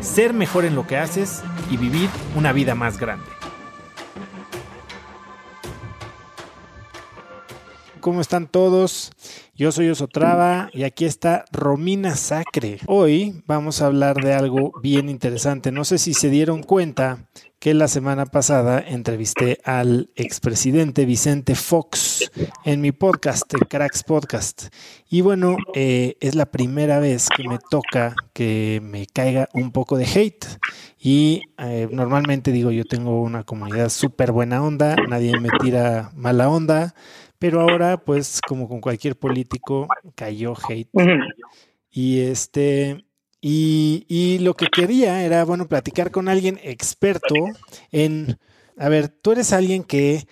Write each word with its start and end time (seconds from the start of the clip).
ser 0.00 0.32
mejor 0.32 0.64
en 0.64 0.74
lo 0.74 0.86
que 0.86 0.96
haces 0.96 1.42
y 1.70 1.76
vivir 1.76 2.08
una 2.34 2.52
vida 2.52 2.74
más 2.74 2.98
grande. 2.98 3.39
¿Cómo 8.00 8.22
están 8.22 8.46
todos? 8.46 9.12
Yo 9.54 9.72
soy 9.72 9.90
Osotrava 9.90 10.70
y 10.72 10.84
aquí 10.84 11.04
está 11.04 11.44
Romina 11.52 12.16
Sacre. 12.16 12.78
Hoy 12.86 13.42
vamos 13.46 13.82
a 13.82 13.86
hablar 13.86 14.16
de 14.16 14.32
algo 14.32 14.72
bien 14.82 15.10
interesante. 15.10 15.70
No 15.70 15.84
sé 15.84 15.98
si 15.98 16.14
se 16.14 16.30
dieron 16.30 16.62
cuenta 16.62 17.26
que 17.58 17.74
la 17.74 17.88
semana 17.88 18.24
pasada 18.24 18.80
entrevisté 18.80 19.60
al 19.64 20.08
expresidente 20.16 21.04
Vicente 21.04 21.54
Fox 21.54 22.30
en 22.64 22.80
mi 22.80 22.90
podcast, 22.90 23.52
en 23.52 23.60
Cracks 23.60 24.02
Podcast. 24.02 24.68
Y 25.10 25.20
bueno, 25.20 25.58
eh, 25.74 26.16
es 26.20 26.34
la 26.34 26.46
primera 26.46 27.00
vez 27.00 27.28
que 27.28 27.46
me 27.46 27.58
toca 27.58 28.14
que 28.32 28.80
me 28.82 29.06
caiga 29.06 29.50
un 29.52 29.72
poco 29.72 29.98
de 29.98 30.06
hate. 30.06 30.46
Y 30.98 31.42
eh, 31.58 31.86
normalmente 31.92 32.50
digo, 32.50 32.70
yo 32.70 32.86
tengo 32.86 33.20
una 33.20 33.44
comunidad 33.44 33.90
súper 33.90 34.32
buena 34.32 34.62
onda, 34.62 34.96
nadie 35.08 35.38
me 35.38 35.50
tira 35.60 36.12
mala 36.14 36.48
onda 36.48 36.94
pero 37.40 37.62
ahora, 37.62 37.96
pues, 38.04 38.40
como 38.46 38.68
con 38.68 38.82
cualquier 38.82 39.18
político, 39.18 39.88
cayó 40.14 40.54
hate. 40.68 40.90
Y 41.90 42.20
este, 42.20 43.04
y, 43.40 44.04
y, 44.08 44.38
lo 44.40 44.54
que 44.54 44.66
quería 44.66 45.24
era, 45.24 45.44
bueno, 45.44 45.66
platicar 45.66 46.10
con 46.10 46.28
alguien 46.28 46.60
experto 46.62 47.34
en, 47.90 48.38
a 48.76 48.90
ver, 48.90 49.08
tú 49.08 49.32
eres 49.32 49.54
alguien 49.54 49.82
que 49.82 50.28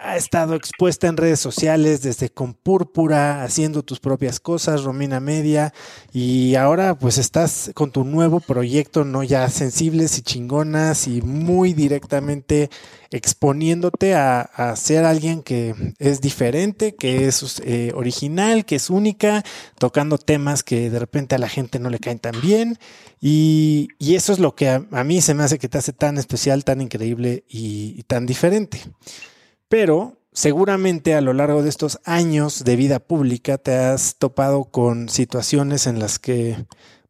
ha 0.00 0.16
estado 0.16 0.54
expuesta 0.54 1.06
en 1.08 1.16
redes 1.16 1.40
sociales 1.40 2.02
desde 2.02 2.28
con 2.28 2.54
Púrpura, 2.54 3.42
haciendo 3.42 3.82
tus 3.82 3.98
propias 3.98 4.38
cosas, 4.38 4.84
Romina 4.84 5.20
Media, 5.20 5.72
y 6.12 6.54
ahora 6.54 6.94
pues 6.94 7.16
estás 7.16 7.70
con 7.74 7.90
tu 7.90 8.04
nuevo 8.04 8.40
proyecto, 8.40 9.04
¿no? 9.04 9.22
Ya 9.22 9.48
sensibles 9.48 10.18
y 10.18 10.22
chingonas 10.22 11.08
y 11.08 11.22
muy 11.22 11.72
directamente 11.72 12.70
exponiéndote 13.10 14.14
a, 14.14 14.48
ser 14.76 15.04
alguien 15.04 15.42
que 15.42 15.74
es 15.98 16.20
diferente, 16.20 16.94
que 16.94 17.26
es 17.26 17.60
eh, 17.64 17.92
original, 17.94 18.64
que 18.64 18.76
es 18.76 18.90
única, 18.90 19.42
tocando 19.78 20.18
temas 20.18 20.62
que 20.62 20.90
de 20.90 20.98
repente 20.98 21.34
a 21.34 21.38
la 21.38 21.48
gente 21.48 21.78
no 21.78 21.90
le 21.90 21.98
caen 21.98 22.18
tan 22.18 22.40
bien. 22.40 22.78
Y, 23.20 23.88
eso 23.98 24.32
es 24.32 24.38
lo 24.38 24.54
que 24.54 24.68
a, 24.68 25.04
mí 25.04 25.20
se 25.22 25.34
me 25.34 25.42
hace 25.42 25.58
que 25.58 25.68
te 25.68 25.78
hace 25.78 25.92
tan 25.92 26.18
especial, 26.18 26.64
tan 26.64 26.80
increíble 26.80 27.44
y 27.48 28.02
tan 28.04 28.26
diferente. 28.26 28.80
Pero 29.70 30.18
seguramente 30.32 31.14
a 31.14 31.20
lo 31.20 31.32
largo 31.32 31.62
de 31.62 31.68
estos 31.68 32.00
años 32.04 32.64
de 32.64 32.74
vida 32.74 32.98
pública 32.98 33.56
te 33.56 33.72
has 33.76 34.16
topado 34.16 34.64
con 34.64 35.08
situaciones 35.08 35.86
en 35.86 36.00
las 36.00 36.18
que 36.18 36.56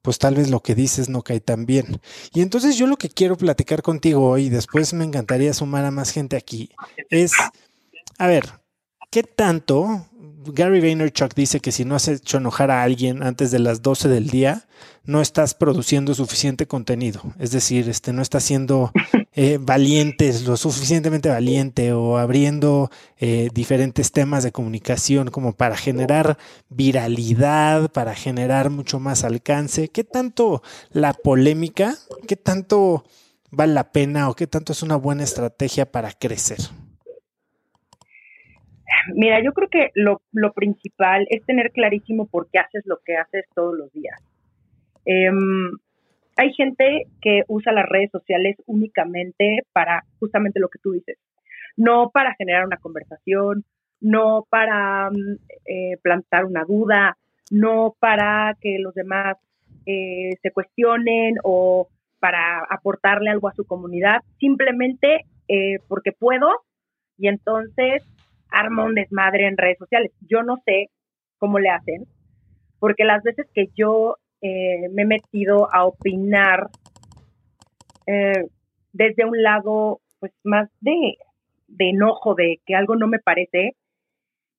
pues 0.03 0.19
tal 0.19 0.35
vez 0.35 0.51
lo 0.51 0.61
que 0.61 0.75
dices 0.75 1.09
no 1.09 1.23
cae 1.23 1.41
tan 1.41 1.65
bien. 1.65 2.03
Y 2.35 2.43
entonces 2.43 2.77
yo 2.77 2.87
lo 2.87 2.99
que 2.99 3.09
quiero 3.09 3.39
platicar 3.39 3.81
contigo 3.81 4.29
hoy, 4.29 4.51
después 4.51 4.93
me 4.93 5.05
encantaría 5.05 5.55
sumar 5.55 5.87
a 5.87 5.91
más 5.91 6.11
gente 6.11 6.37
aquí, 6.37 6.71
es, 7.09 7.33
a 8.19 8.27
ver, 8.27 8.45
¿qué 9.11 9.23
tanto 9.23 10.07
Gary 10.45 10.81
Vaynerchuk 10.81 11.35
dice 11.35 11.61
que 11.61 11.73
si 11.73 11.87
no 11.87 11.95
has 11.95 12.09
hecho 12.09 12.37
enojar 12.37 12.71
a 12.71 12.83
alguien 12.83 13.23
antes 13.23 13.51
de 13.51 13.59
las 13.59 13.81
12 13.81 14.09
del 14.09 14.29
día, 14.29 14.69
no 15.05 15.23
estás 15.23 15.55
produciendo 15.55 16.15
suficiente 16.15 16.67
contenido. 16.67 17.23
Es 17.39 17.53
decir, 17.53 17.89
este, 17.89 18.13
no 18.13 18.21
estás 18.21 18.45
siendo 18.45 18.93
eh, 19.33 19.59
valiente, 19.61 20.33
lo 20.45 20.57
suficientemente 20.57 21.29
valiente 21.29 21.93
o 21.93 22.19
abriendo 22.19 22.91
eh, 23.19 23.49
diferentes 23.55 24.11
temas 24.11 24.43
de 24.43 24.51
comunicación 24.51 25.31
como 25.31 25.57
para 25.57 25.77
generar 25.77 26.37
viralidad, 26.69 27.93
para 27.93 28.15
generar 28.15 28.71
mucho 28.71 28.99
más 28.99 29.23
alcance. 29.23 29.89
¿Qué 29.89 30.03
tanto 30.03 30.63
la 30.91 31.13
polémica, 31.13 31.95
qué 32.27 32.37
tanto 32.37 33.05
vale 33.53 33.73
la 33.73 33.93
pena 33.93 34.29
o 34.29 34.35
qué 34.35 34.49
tanto 34.49 34.73
es 34.73 34.83
una 34.83 34.97
buena 34.97 35.23
estrategia 35.23 35.87
para 35.87 36.11
crecer? 36.13 36.59
Mira, 39.15 39.43
yo 39.43 39.53
creo 39.53 39.69
que 39.69 39.91
lo, 39.95 40.21
principal 40.53 41.27
es 41.31 41.45
tener 41.47 41.71
clarísimo 41.71 42.27
por 42.27 42.51
qué 42.51 42.59
haces 42.59 42.83
lo 42.85 42.99
que 43.05 43.17
haces 43.17 43.45
todos 43.55 43.77
los 43.77 43.93
días. 43.93 44.21
Em, 45.05 45.71
hay 46.41 46.55
gente 46.55 47.03
que 47.21 47.43
usa 47.49 47.71
las 47.71 47.87
redes 47.87 48.11
sociales 48.11 48.57
únicamente 48.65 49.59
para 49.75 50.05
justamente 50.19 50.59
lo 50.59 50.71
que 50.71 50.79
tú 50.79 50.93
dices, 50.93 51.19
no 51.77 52.09
para 52.09 52.35
generar 52.35 52.65
una 52.65 52.79
conversación, 52.79 53.67
no 54.01 54.47
para 54.49 55.11
mm, 55.11 55.37
eh, 55.67 55.99
plantar 56.03 56.47
una 56.47 56.65
duda, 56.65 57.19
no 57.51 57.95
para 58.01 58.57
que 58.59 58.79
los 58.79 58.95
demás 58.95 59.37
eh, 59.85 60.31
se 60.43 60.51
cuestionen 60.51 61.35
o 61.45 61.89
para 62.21 62.65
aportarle 62.71 63.29
algo 63.29 63.49
a 63.49 63.55
su 63.55 63.67
comunidad, 63.67 64.23
simplemente 64.39 65.27
eh, 65.47 65.79
porque 65.89 66.13
puedo 66.13 66.49
y 67.19 67.29
entonces 67.29 68.03
arma 68.51 68.85
un 68.85 68.95
desmadre 68.95 69.47
en 69.47 69.59
redes 69.59 69.77
sociales. 69.77 70.11
Yo 70.27 70.43
no 70.43 70.57
sé 70.65 70.87
cómo 71.37 71.59
le 71.59 71.69
hacen, 71.69 72.07
porque 72.79 73.05
las 73.05 73.23
veces 73.23 73.47
que 73.55 73.67
yo 73.77 74.17
eh, 74.43 74.89
me 74.93 75.03
he 75.03 75.07
metido 75.07 75.73
a 75.73 75.85
opinar 75.85 76.69
eh, 78.07 78.47
desde 78.93 79.25
un 79.25 79.43
lado 79.43 80.01
pues 80.19 80.33
más 80.45 80.69
de, 80.81 81.17
enojo, 81.79 82.35
de 82.35 82.61
que 82.67 82.75
algo 82.75 82.97
no 82.97 83.07
me 83.07 83.19
parece, 83.19 83.77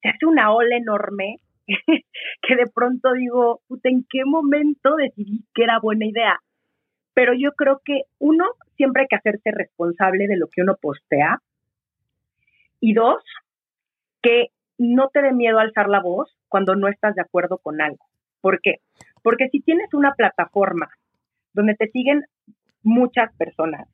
se 0.01 0.09
hace 0.09 0.25
una 0.25 0.53
ola 0.53 0.75
enorme 0.75 1.37
que 1.67 2.55
de 2.55 2.65
pronto 2.73 3.13
digo, 3.13 3.61
¿en 3.83 4.05
qué 4.09 4.25
momento 4.25 4.95
decidí 4.95 5.45
que 5.53 5.63
era 5.63 5.79
buena 5.79 6.05
idea? 6.05 6.39
Pero 7.13 7.33
yo 7.33 7.51
creo 7.51 7.81
que 7.83 8.03
uno, 8.19 8.45
siempre 8.77 9.03
hay 9.03 9.07
que 9.07 9.17
hacerse 9.17 9.51
responsable 9.51 10.27
de 10.27 10.37
lo 10.37 10.47
que 10.47 10.61
uno 10.61 10.75
postea. 10.81 11.39
Y 12.79 12.93
dos, 12.93 13.21
que 14.21 14.47
no 14.77 15.09
te 15.09 15.21
dé 15.21 15.33
miedo 15.33 15.59
alzar 15.59 15.89
la 15.89 16.01
voz 16.01 16.35
cuando 16.47 16.75
no 16.75 16.87
estás 16.87 17.15
de 17.15 17.21
acuerdo 17.21 17.57
con 17.57 17.81
algo. 17.81 18.05
¿Por 18.39 18.61
qué? 18.61 18.77
Porque 19.21 19.49
si 19.49 19.61
tienes 19.61 19.93
una 19.93 20.13
plataforma 20.13 20.89
donde 21.53 21.75
te 21.75 21.89
siguen 21.89 22.23
muchas 22.83 23.33
personas 23.35 23.87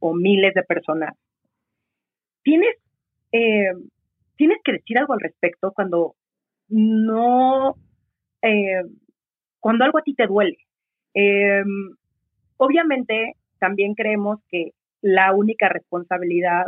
o 0.00 0.14
miles 0.14 0.54
de 0.54 0.62
personas, 0.62 1.14
tienes, 2.42 2.76
eh, 3.32 3.72
tienes 4.36 4.58
que 4.64 4.72
decir 4.72 4.98
algo 4.98 5.14
al 5.14 5.20
respecto 5.20 5.72
cuando 5.72 6.14
no, 6.68 7.76
eh, 8.42 8.82
cuando 9.60 9.84
algo 9.84 9.98
a 9.98 10.02
ti 10.02 10.14
te 10.14 10.26
duele. 10.26 10.58
Eh, 11.14 11.62
obviamente, 12.56 13.34
también 13.58 13.94
creemos 13.94 14.40
que 14.48 14.72
la 15.00 15.32
única 15.32 15.68
responsabilidad 15.68 16.66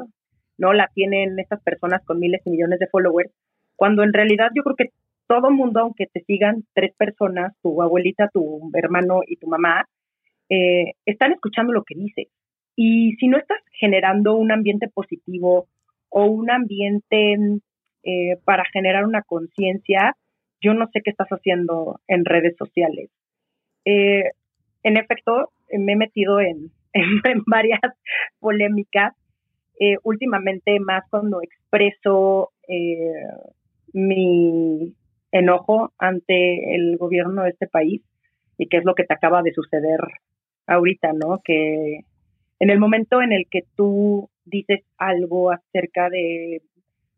¿no? 0.58 0.72
La 0.72 0.90
tienen 0.92 1.38
estas 1.38 1.62
personas 1.62 2.04
con 2.04 2.18
miles 2.18 2.42
y 2.44 2.50
millones 2.50 2.80
de 2.80 2.88
followers, 2.88 3.30
cuando 3.76 4.02
en 4.02 4.12
realidad 4.12 4.50
yo 4.54 4.62
creo 4.64 4.76
que 4.76 4.90
todo 5.28 5.50
mundo, 5.50 5.80
aunque 5.80 6.06
te 6.06 6.24
sigan 6.24 6.64
tres 6.74 6.92
personas, 6.96 7.54
tu 7.62 7.80
abuelita, 7.82 8.28
tu 8.32 8.70
hermano 8.74 9.20
y 9.26 9.36
tu 9.36 9.46
mamá, 9.46 9.84
eh, 10.48 10.94
están 11.04 11.32
escuchando 11.32 11.72
lo 11.72 11.84
que 11.84 11.94
dices. 11.94 12.28
Y 12.74 13.12
si 13.16 13.28
no 13.28 13.38
estás 13.38 13.58
generando 13.72 14.36
un 14.36 14.50
ambiente 14.50 14.88
positivo 14.88 15.68
o 16.08 16.24
un 16.24 16.50
ambiente 16.50 17.36
eh, 18.04 18.36
para 18.44 18.64
generar 18.72 19.04
una 19.04 19.22
conciencia, 19.22 20.16
yo 20.60 20.74
no 20.74 20.88
sé 20.92 21.02
qué 21.04 21.10
estás 21.10 21.28
haciendo 21.28 22.00
en 22.08 22.24
redes 22.24 22.56
sociales. 22.56 23.10
Eh, 23.84 24.30
en 24.82 24.96
efecto, 24.96 25.50
me 25.70 25.92
he 25.92 25.96
metido 25.96 26.40
en, 26.40 26.70
en 26.94 27.42
varias 27.46 27.80
polémicas 28.40 29.14
últimamente 30.02 30.80
más 30.80 31.04
cuando 31.08 31.40
expreso 31.40 32.50
mi 33.92 34.92
enojo 35.32 35.92
ante 35.98 36.74
el 36.74 36.96
gobierno 36.96 37.44
de 37.44 37.50
este 37.50 37.66
país 37.66 38.02
y 38.56 38.66
qué 38.66 38.78
es 38.78 38.84
lo 38.84 38.94
que 38.94 39.04
te 39.04 39.14
acaba 39.14 39.42
de 39.42 39.52
suceder 39.52 40.00
ahorita, 40.66 41.12
¿no? 41.12 41.40
Que 41.44 42.00
en 42.58 42.70
el 42.70 42.78
momento 42.78 43.22
en 43.22 43.32
el 43.32 43.46
que 43.50 43.62
tú 43.76 44.30
dices 44.44 44.80
algo 44.96 45.50
acerca 45.50 46.08
de 46.10 46.62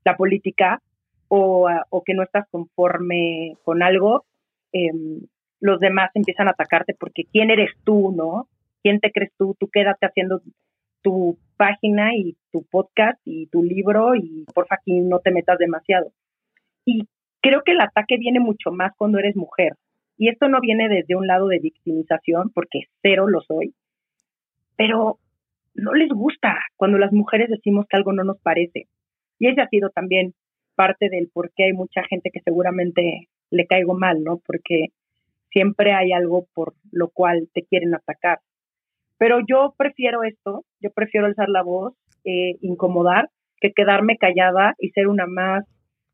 la 0.04 0.16
política 0.16 0.82
o, 1.28 1.68
que 2.04 2.14
no 2.14 2.22
estás 2.24 2.46
conforme 2.50 3.56
con 3.64 3.82
algo, 3.82 4.24
em, 4.72 5.20
los 5.60 5.78
demás 5.78 6.10
empiezan 6.14 6.48
a 6.48 6.52
atacarte 6.52 6.94
porque 6.98 7.24
quién 7.30 7.50
eres 7.50 7.70
tú, 7.84 8.12
¿no? 8.12 8.48
¿quién 8.82 9.00
te 9.00 9.10
crees 9.12 9.32
tú? 9.38 9.56
Tú 9.58 9.68
quédate 9.68 10.06
haciendo 10.06 10.42
tu 11.02 11.38
página 11.56 12.14
y 12.14 12.36
tu 12.52 12.64
podcast 12.64 13.18
y 13.24 13.46
tu 13.46 13.62
libro 13.62 14.14
y 14.14 14.44
porfa 14.54 14.76
aquí 14.76 15.00
no 15.00 15.20
te 15.20 15.30
metas 15.30 15.58
demasiado. 15.58 16.12
Y 16.84 17.06
creo 17.40 17.62
que 17.64 17.72
el 17.72 17.80
ataque 17.80 18.16
viene 18.18 18.40
mucho 18.40 18.70
más 18.70 18.92
cuando 18.96 19.18
eres 19.18 19.36
mujer. 19.36 19.74
Y 20.16 20.28
esto 20.28 20.48
no 20.48 20.60
viene 20.60 20.88
desde 20.88 21.16
un 21.16 21.26
lado 21.26 21.48
de 21.48 21.60
victimización, 21.60 22.50
porque 22.54 22.80
cero 23.02 23.26
lo 23.26 23.40
soy, 23.40 23.74
pero 24.76 25.18
no 25.74 25.94
les 25.94 26.10
gusta 26.10 26.58
cuando 26.76 26.98
las 26.98 27.12
mujeres 27.12 27.48
decimos 27.48 27.86
que 27.88 27.96
algo 27.96 28.12
no 28.12 28.24
nos 28.24 28.38
parece. 28.40 28.86
Y 29.38 29.48
ese 29.48 29.62
ha 29.62 29.68
sido 29.68 29.90
también 29.90 30.34
parte 30.74 31.08
del 31.08 31.28
por 31.32 31.50
qué 31.54 31.64
hay 31.64 31.72
mucha 31.72 32.02
gente 32.08 32.30
que 32.30 32.40
seguramente 32.40 33.28
le 33.50 33.66
caigo 33.66 33.94
mal, 33.94 34.22
¿no? 34.22 34.40
Porque 34.46 34.88
siempre 35.50 35.92
hay 35.92 36.12
algo 36.12 36.46
por 36.54 36.74
lo 36.92 37.08
cual 37.08 37.48
te 37.52 37.62
quieren 37.64 37.94
atacar. 37.94 38.40
Pero 39.18 39.40
yo 39.46 39.74
prefiero 39.76 40.22
esto, 40.22 40.64
yo 40.80 40.90
prefiero 40.90 41.26
alzar 41.26 41.48
la 41.48 41.62
voz, 41.62 41.94
eh, 42.24 42.56
incomodar, 42.60 43.28
que 43.60 43.72
quedarme 43.72 44.16
callada 44.16 44.74
y 44.78 44.90
ser 44.90 45.08
una 45.08 45.26
más 45.26 45.64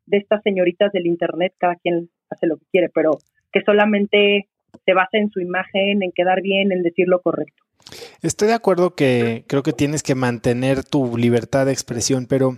de 0.07 0.19
estas 0.19 0.43
señoritas 0.43 0.93
del 0.93 1.07
Internet, 1.07 1.55
cada 1.59 1.77
quien 1.77 2.09
hace 2.31 2.47
lo 2.47 2.57
que 2.57 2.67
quiere, 2.71 2.89
pero 2.89 3.19
que 3.53 3.61
solamente 3.63 4.49
se 4.85 4.95
basa 4.95 5.19
en 5.19 5.31
su 5.31 5.41
imagen, 5.41 6.03
en 6.03 6.13
quedar 6.13 6.43
bien, 6.43 6.73
en 6.73 6.83
decir 6.83 7.09
lo 7.09 7.21
correcto. 7.21 7.63
Estoy 8.23 8.49
de 8.49 8.55
acuerdo 8.55 8.95
que 8.95 9.45
creo 9.47 9.63
que 9.63 9.73
tienes 9.73 10.03
que 10.03 10.15
mantener 10.15 10.83
tu 10.83 11.17
libertad 11.17 11.67
de 11.67 11.73
expresión, 11.73 12.27
pero 12.27 12.57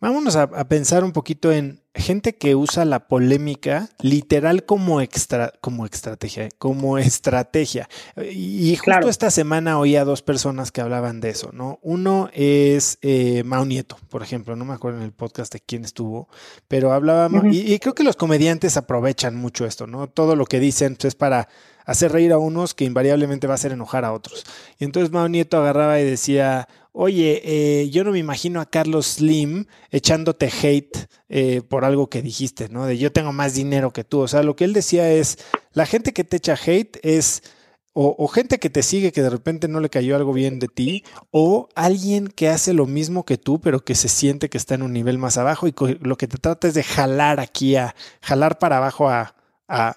vámonos 0.00 0.36
a, 0.36 0.68
pensar 0.68 1.02
un 1.02 1.12
poquito 1.12 1.52
en 1.52 1.80
gente 1.98 2.34
que 2.34 2.54
usa 2.54 2.84
la 2.84 3.08
polémica 3.08 3.88
literal 4.00 4.64
como 4.64 5.00
extra, 5.00 5.52
como 5.60 5.84
estrategia, 5.84 6.48
como 6.58 6.98
estrategia. 6.98 7.88
Y 8.32 8.76
justo 8.76 9.08
esta 9.08 9.30
semana 9.30 9.78
oí 9.78 9.96
a 9.96 10.04
dos 10.04 10.22
personas 10.22 10.72
que 10.72 10.80
hablaban 10.80 11.20
de 11.20 11.30
eso, 11.30 11.50
¿no? 11.52 11.78
Uno 11.82 12.30
es 12.32 12.98
eh, 13.02 13.42
Mao 13.44 13.64
Nieto, 13.64 13.98
por 14.08 14.22
ejemplo, 14.22 14.56
no 14.56 14.64
me 14.64 14.74
acuerdo 14.74 14.98
en 14.98 15.04
el 15.04 15.12
podcast 15.12 15.52
de 15.52 15.60
quién 15.60 15.84
estuvo, 15.84 16.28
pero 16.68 16.92
hablaba, 16.92 17.28
y, 17.50 17.72
y, 17.72 17.78
creo 17.78 17.94
que 17.94 18.04
los 18.04 18.16
comediantes 18.16 18.76
aprovechan 18.76 19.36
mucho 19.36 19.66
esto, 19.66 19.86
¿no? 19.86 20.08
Todo 20.08 20.36
lo 20.36 20.46
que 20.46 20.60
dicen 20.60 20.96
pues, 20.96 21.06
es 21.06 21.14
para 21.14 21.48
hacer 21.88 22.12
reír 22.12 22.32
a 22.32 22.38
unos 22.38 22.74
que 22.74 22.84
invariablemente 22.84 23.46
va 23.46 23.54
a 23.54 23.56
hacer 23.56 23.72
enojar 23.72 24.04
a 24.04 24.12
otros. 24.12 24.44
Y 24.78 24.84
entonces 24.84 25.10
Mao 25.10 25.28
Nieto 25.28 25.58
agarraba 25.58 25.98
y 25.98 26.04
decía, 26.04 26.68
oye, 27.00 27.42
eh, 27.44 27.90
yo 27.90 28.02
no 28.02 28.10
me 28.10 28.18
imagino 28.18 28.60
a 28.60 28.66
Carlos 28.66 29.06
Slim 29.06 29.66
echándote 29.92 30.50
hate 30.50 31.06
eh, 31.28 31.62
por 31.62 31.84
algo 31.84 32.10
que 32.10 32.22
dijiste, 32.22 32.68
¿no? 32.70 32.86
De 32.86 32.98
yo 32.98 33.12
tengo 33.12 33.32
más 33.32 33.54
dinero 33.54 33.92
que 33.92 34.02
tú. 34.02 34.18
O 34.18 34.26
sea, 34.26 34.42
lo 34.42 34.56
que 34.56 34.64
él 34.64 34.72
decía 34.72 35.08
es, 35.12 35.38
la 35.72 35.86
gente 35.86 36.12
que 36.12 36.24
te 36.24 36.38
echa 36.38 36.54
hate 36.54 36.98
es... 37.04 37.44
O, 38.00 38.28
gente 38.28 38.60
que 38.60 38.70
te 38.70 38.84
sigue 38.84 39.10
que 39.10 39.22
de 39.22 39.30
repente 39.30 39.66
no 39.66 39.80
le 39.80 39.90
cayó 39.90 40.14
algo 40.14 40.32
bien 40.32 40.60
de 40.60 40.68
ti, 40.68 41.02
o 41.32 41.68
alguien 41.74 42.28
que 42.28 42.48
hace 42.48 42.72
lo 42.72 42.86
mismo 42.86 43.24
que 43.24 43.38
tú, 43.38 43.60
pero 43.60 43.84
que 43.84 43.96
se 43.96 44.08
siente 44.08 44.48
que 44.48 44.56
está 44.56 44.76
en 44.76 44.82
un 44.82 44.92
nivel 44.92 45.18
más 45.18 45.36
abajo 45.36 45.66
y 45.66 45.74
lo 46.00 46.16
que 46.16 46.28
te 46.28 46.38
trata 46.38 46.68
es 46.68 46.74
de 46.74 46.84
jalar 46.84 47.40
aquí 47.40 47.74
a, 47.74 47.96
jalar 48.20 48.60
para 48.60 48.76
abajo 48.76 49.08
a, 49.08 49.34
a 49.66 49.96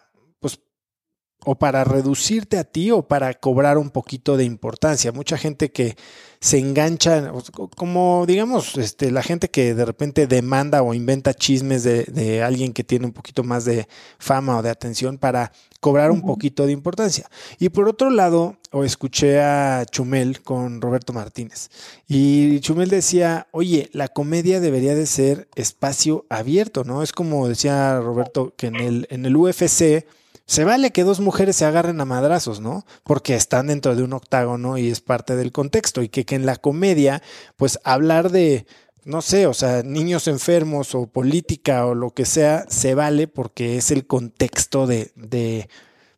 o 1.43 1.55
para 1.55 1.83
reducirte 1.83 2.57
a 2.57 2.63
ti 2.63 2.91
o 2.91 3.07
para 3.07 3.33
cobrar 3.33 3.77
un 3.77 3.89
poquito 3.89 4.37
de 4.37 4.43
importancia. 4.43 5.11
Mucha 5.11 5.37
gente 5.37 5.71
que 5.71 5.95
se 6.39 6.57
engancha, 6.57 7.31
como 7.75 8.25
digamos, 8.27 8.75
este, 8.77 9.11
la 9.11 9.21
gente 9.21 9.49
que 9.49 9.75
de 9.75 9.85
repente 9.85 10.25
demanda 10.25 10.81
o 10.81 10.95
inventa 10.95 11.35
chismes 11.35 11.83
de, 11.83 12.43
alguien 12.43 12.73
que 12.73 12.83
tiene 12.83 13.05
un 13.05 13.11
poquito 13.11 13.43
más 13.43 13.63
de 13.65 13.87
fama 14.17 14.57
o 14.57 14.63
de 14.63 14.71
atención 14.71 15.19
para 15.19 15.51
cobrar 15.79 16.11
un 16.11 16.21
poquito 16.21 16.65
de 16.65 16.71
importancia. 16.71 17.29
Y 17.59 17.69
por 17.69 17.87
otro 17.87 18.09
lado, 18.09 18.57
o 18.71 18.83
escuché 18.83 19.39
a 19.39 19.85
Chumel 19.89 20.41
con 20.41 20.81
Roberto 20.81 21.13
Martínez. 21.13 21.69
Y 22.07 22.59
Chumel 22.59 22.89
decía, 22.89 23.47
oye, 23.51 23.89
la 23.93 24.07
comedia 24.07 24.59
debería 24.59 24.95
de 24.95 25.05
ser 25.05 25.47
espacio 25.55 26.25
abierto, 26.29 26.83
¿no? 26.83 27.03
Es 27.03 27.11
como 27.11 27.47
decía 27.47 27.99
Roberto 27.99 28.53
que 28.57 28.67
en 28.67 28.75
el, 28.75 29.07
en 29.09 29.25
el 29.25 29.35
UFC 29.35 30.05
se 30.51 30.65
vale 30.65 30.91
que 30.91 31.05
dos 31.05 31.21
mujeres 31.21 31.55
se 31.55 31.63
agarren 31.63 32.01
a 32.01 32.05
madrazos, 32.05 32.59
¿no? 32.59 32.85
Porque 33.05 33.35
están 33.35 33.67
dentro 33.67 33.95
de 33.95 34.03
un 34.03 34.11
octágono 34.11 34.77
y 34.77 34.89
es 34.89 34.99
parte 34.99 35.37
del 35.37 35.53
contexto. 35.53 36.01
Y 36.01 36.09
que, 36.09 36.25
en 36.35 36.45
la 36.45 36.57
comedia, 36.57 37.23
pues 37.55 37.79
hablar 37.85 38.31
de, 38.31 38.65
no 39.05 39.21
sé, 39.21 39.47
o 39.47 39.53
sea, 39.53 39.81
niños 39.81 40.27
enfermos 40.27 40.93
o 40.93 41.07
política 41.07 41.85
o 41.85 41.95
lo 41.95 42.13
que 42.13 42.25
sea, 42.25 42.65
se 42.67 42.95
vale 42.95 43.29
porque 43.29 43.77
es 43.77 43.91
el 43.91 44.05
contexto 44.05 44.87
de, 44.87 45.13
de 45.15 45.69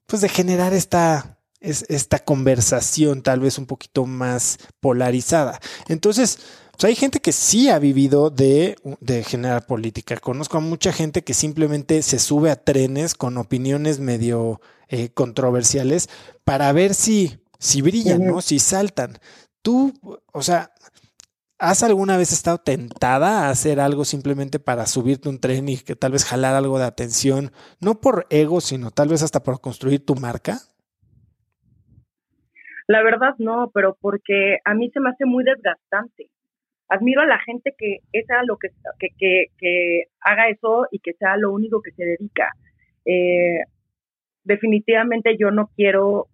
pues 0.08 0.24
de 0.24 0.30
generar 0.30 0.74
esta, 0.74 1.38
esta 1.62 2.18
conversación 2.18 3.22
tal 3.22 3.40
vez 3.40 3.60
un 3.60 3.68
poquito 3.68 4.08
más 4.08 4.58
polarizada. 4.80 5.60
Entonces, 5.90 6.40
hay 6.82 6.96
gente 6.96 7.20
que 7.20 7.32
sí 7.32 7.70
ha 7.70 7.80
vivido 7.80 8.30
de, 8.30 8.76
generar 9.26 9.66
política. 9.66 10.18
Conozco 10.18 10.58
a 10.58 10.62
mucha 10.62 10.92
gente 10.92 11.24
que 11.24 11.34
simplemente 11.34 12.02
se 12.02 12.20
sube 12.20 12.52
a 12.52 12.56
trenes 12.56 13.16
con 13.16 13.38
opiniones 13.38 14.00
medio 14.00 14.60
eh, 14.90 15.10
controversiales 15.10 16.10
para 16.44 16.72
ver 16.74 16.94
si, 16.94 17.40
si 17.60 17.82
brillan, 17.82 18.26
¿no? 18.26 18.42
Si 18.42 18.60
saltan. 18.60 19.18
Tú, 19.62 19.94
o 20.34 20.42
sea, 20.42 20.72
¿has 21.58 21.84
alguna 21.84 22.18
vez 22.18 22.34
estado 22.34 22.58
tentada 22.58 23.46
a 23.46 23.50
hacer 23.50 23.80
algo 23.80 24.04
simplemente 24.04 24.60
para 24.60 24.86
subirte 24.86 25.30
un 25.30 25.40
tren 25.40 25.70
y 25.70 25.78
que 25.78 25.96
tal 25.96 26.12
vez 26.12 26.26
jalar 26.26 26.56
algo 26.56 26.80
de 26.80 26.86
atención, 26.86 27.52
no 27.80 28.02
por 28.02 28.28
ego, 28.30 28.60
sino 28.60 28.92
tal 28.92 29.08
vez 29.08 29.24
hasta 29.24 29.42
por 29.42 29.62
construir 29.62 30.06
tu 30.06 30.16
marca? 30.16 30.60
La 32.88 33.02
verdad 33.02 33.36
no, 33.38 33.72
pero 33.74 33.98
porque 34.02 34.58
a 34.66 34.74
mí 34.74 34.92
se 34.92 35.00
me 35.00 35.12
hace 35.12 35.24
muy 35.24 35.46
desgastante 35.46 36.33
admiro 36.90 37.22
a 37.22 37.26
la 37.26 37.40
gente 37.40 37.74
que 37.78 38.00
esa 38.12 38.44
lo 38.44 38.58
que, 38.58 38.70
que, 39.00 39.46
que, 39.58 40.04
haga 40.22 40.50
eso 40.50 40.88
y 40.92 41.00
que 41.00 41.14
sea 41.14 41.38
lo 41.38 41.52
único 41.52 41.82
que 41.82 41.92
se 41.92 42.04
dedica. 42.04 42.52
Eh, 43.06 43.62
definitivamente 44.44 45.36
yo 45.38 45.52
no 45.52 45.70
quiero 45.76 46.28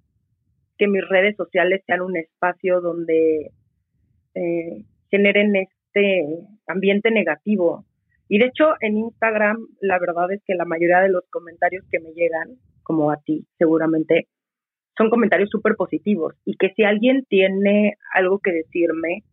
que 0.78 0.88
mis 0.88 1.08
redes 1.08 1.36
sociales 1.36 1.84
sean 1.86 2.02
un 2.02 2.18
espacio 2.18 2.82
donde 2.82 3.52
eh, 4.36 4.86
generen 5.10 5.56
este 5.56 6.26
ambiente 6.68 7.12
negativo. 7.12 7.86
Y 8.28 8.40
de 8.40 8.46
hecho 8.46 8.76
en 8.80 8.98
Instagram 8.98 9.58
la 9.82 10.00
verdad 10.00 10.32
es 10.32 10.42
que 10.46 10.56
la 10.56 10.66
mayoría 10.66 11.02
de 11.02 11.10
los 11.10 11.24
comentarios 11.30 11.84
que 11.92 12.00
me 12.00 12.12
llegan, 12.12 12.58
como 12.84 13.12
a 13.12 13.18
ti 13.18 13.46
seguramente, 13.58 14.28
son 14.98 15.10
comentarios 15.10 15.50
súper 15.50 15.76
positivos 15.76 16.36
y 16.44 16.58
que 16.58 16.74
si 16.76 16.84
alguien 16.84 17.24
tiene 17.30 17.96
algo 18.14 18.40
que 18.40 18.52
decirme, 18.52 19.24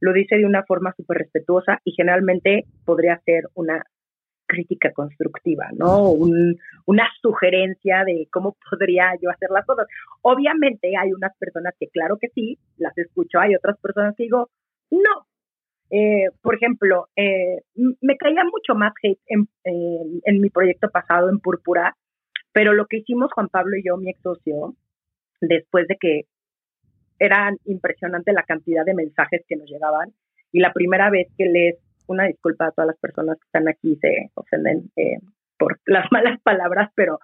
lo 0.00 0.12
dice 0.12 0.36
de 0.36 0.44
una 0.44 0.64
forma 0.64 0.94
súper 0.96 1.18
respetuosa 1.18 1.80
y 1.84 1.92
generalmente 1.92 2.64
podría 2.84 3.18
ser 3.24 3.44
una 3.54 3.82
crítica 4.46 4.92
constructiva, 4.92 5.68
¿no? 5.72 6.12
una 6.86 7.08
sugerencia 7.20 8.04
de 8.04 8.28
cómo 8.30 8.56
podría 8.70 9.12
yo 9.20 9.30
hacer 9.30 9.50
las 9.50 9.66
cosas. 9.66 9.86
Obviamente 10.22 10.92
hay 10.96 11.12
unas 11.12 11.36
personas 11.36 11.74
que 11.78 11.88
claro 11.88 12.16
que 12.20 12.28
sí, 12.28 12.58
las 12.76 12.96
escucho, 12.96 13.38
hay 13.40 13.54
otras 13.56 13.78
personas 13.80 14.14
que 14.16 14.24
digo, 14.24 14.48
no. 14.90 15.26
Eh, 15.90 16.30
por 16.42 16.56
ejemplo, 16.56 17.08
eh, 17.14 17.60
me 17.74 18.16
caía 18.16 18.42
mucho 18.44 18.74
más 18.74 18.92
hate 19.02 19.20
en, 19.26 19.48
en, 19.64 20.40
mi 20.40 20.50
proyecto 20.50 20.90
pasado 20.90 21.30
en 21.30 21.38
Púrpura, 21.38 21.96
pero 22.52 22.72
lo 22.72 22.86
que 22.86 22.98
hicimos 22.98 23.32
Juan 23.32 23.48
Pablo 23.48 23.76
y 23.76 23.84
yo, 23.84 23.96
mi 23.96 24.10
ex 24.10 24.20
socio, 24.20 24.74
después 25.40 25.86
de 25.86 25.96
que 26.00 26.22
era 27.18 27.50
impresionante 27.64 28.32
la 28.32 28.42
cantidad 28.42 28.84
de 28.84 28.94
mensajes 28.94 29.42
que 29.48 29.56
nos 29.56 29.68
llegaban 29.68 30.12
y 30.52 30.60
la 30.60 30.72
primera 30.72 31.10
vez 31.10 31.28
que 31.36 31.46
lees, 31.46 31.76
una 32.06 32.24
disculpa 32.24 32.66
a 32.66 32.70
todas 32.70 32.88
las 32.88 32.98
personas 32.98 33.36
que 33.38 33.46
están 33.46 33.68
aquí, 33.68 33.96
se 34.00 34.30
ofenden 34.34 34.90
eh, 34.96 35.18
por 35.58 35.80
las 35.86 36.06
malas 36.12 36.40
palabras, 36.42 36.90
pero 36.94 37.18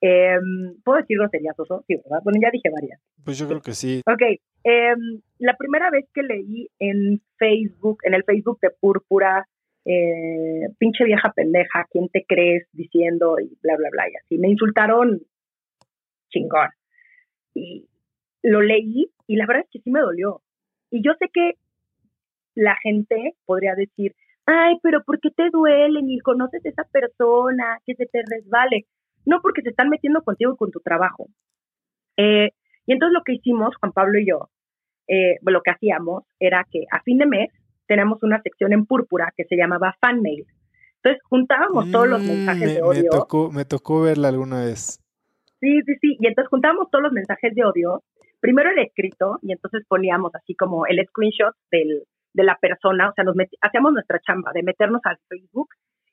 eh, 0.00 0.38
¿puedo 0.84 1.00
decir 1.00 1.18
groserías, 1.18 1.58
Oso? 1.58 1.84
Sí, 1.86 1.96
¿verdad? 1.96 2.20
Bueno, 2.24 2.38
ya 2.42 2.50
dije 2.50 2.70
varias. 2.70 3.00
Pues 3.24 3.38
yo 3.38 3.46
creo 3.48 3.60
que 3.60 3.72
sí. 3.72 4.02
Ok, 4.06 4.22
em, 4.64 5.20
la 5.38 5.54
primera 5.56 5.90
vez 5.90 6.06
que 6.12 6.22
leí 6.22 6.68
en 6.78 7.20
Facebook, 7.36 7.98
en 8.04 8.14
el 8.14 8.24
Facebook 8.24 8.58
de 8.60 8.70
Púrpura, 8.70 9.46
eh, 9.84 10.68
pinche 10.78 11.04
vieja 11.04 11.32
pendeja, 11.34 11.86
¿quién 11.90 12.08
te 12.08 12.24
crees? 12.26 12.66
Diciendo 12.72 13.36
y 13.40 13.56
bla, 13.62 13.76
bla, 13.76 13.88
bla, 13.90 14.08
y 14.08 14.16
así. 14.16 14.38
Me 14.38 14.48
insultaron 14.48 15.20
chingón. 16.30 16.68
Y 17.54 17.88
lo 18.42 18.60
leí 18.62 19.10
y 19.26 19.36
la 19.36 19.46
verdad 19.46 19.64
es 19.64 19.70
que 19.70 19.80
sí 19.80 19.90
me 19.90 20.00
dolió. 20.00 20.42
Y 20.90 21.02
yo 21.02 21.12
sé 21.18 21.28
que 21.32 21.52
la 22.54 22.76
gente 22.82 23.34
podría 23.44 23.74
decir, 23.74 24.14
ay, 24.46 24.78
pero 24.82 25.02
¿por 25.04 25.20
qué 25.20 25.30
te 25.30 25.50
duelen 25.50 26.10
y 26.10 26.18
conoces 26.20 26.64
a 26.64 26.68
esa 26.68 26.84
persona 26.84 27.80
que 27.84 27.94
se 27.94 28.06
te 28.06 28.22
resbale? 28.28 28.86
No, 29.26 29.40
porque 29.42 29.62
se 29.62 29.70
están 29.70 29.90
metiendo 29.90 30.22
contigo 30.22 30.54
y 30.54 30.56
con 30.56 30.70
tu 30.70 30.80
trabajo. 30.80 31.28
Eh, 32.16 32.50
y 32.86 32.92
entonces 32.92 33.12
lo 33.12 33.22
que 33.22 33.34
hicimos, 33.34 33.76
Juan 33.76 33.92
Pablo 33.92 34.18
y 34.18 34.26
yo, 34.26 34.48
eh, 35.06 35.36
lo 35.42 35.62
que 35.62 35.70
hacíamos 35.70 36.24
era 36.40 36.66
que 36.70 36.84
a 36.90 37.02
fin 37.02 37.18
de 37.18 37.26
mes 37.26 37.50
tenemos 37.86 38.22
una 38.22 38.40
sección 38.42 38.72
en 38.72 38.86
púrpura 38.86 39.32
que 39.36 39.44
se 39.44 39.56
llamaba 39.56 39.96
fan 40.00 40.22
mail. 40.22 40.46
Entonces 40.96 41.22
juntábamos 41.28 41.90
todos 41.90 42.08
los 42.08 42.22
mm, 42.22 42.26
mensajes 42.26 42.74
de 42.74 42.82
odio. 42.82 43.02
Me 43.02 43.08
tocó, 43.08 43.50
me 43.52 43.64
tocó 43.64 44.02
verla 44.02 44.28
alguna 44.28 44.64
vez. 44.64 45.00
Sí, 45.60 45.80
sí, 45.86 45.94
sí. 46.00 46.16
Y 46.20 46.26
entonces 46.26 46.48
juntábamos 46.48 46.90
todos 46.90 47.02
los 47.02 47.12
mensajes 47.12 47.54
de 47.54 47.64
odio 47.64 48.02
primero 48.40 48.70
el 48.70 48.78
escrito 48.78 49.38
y 49.42 49.52
entonces 49.52 49.84
poníamos 49.88 50.34
así 50.34 50.54
como 50.54 50.86
el 50.86 51.04
screenshot 51.06 51.54
del, 51.70 52.04
de 52.34 52.44
la 52.44 52.56
persona, 52.56 53.10
o 53.10 53.12
sea, 53.14 53.24
nos 53.24 53.36
hacíamos 53.60 53.92
nuestra 53.92 54.20
chamba 54.20 54.52
de 54.52 54.62
meternos 54.62 55.00
al 55.04 55.18
Facebook 55.28 55.68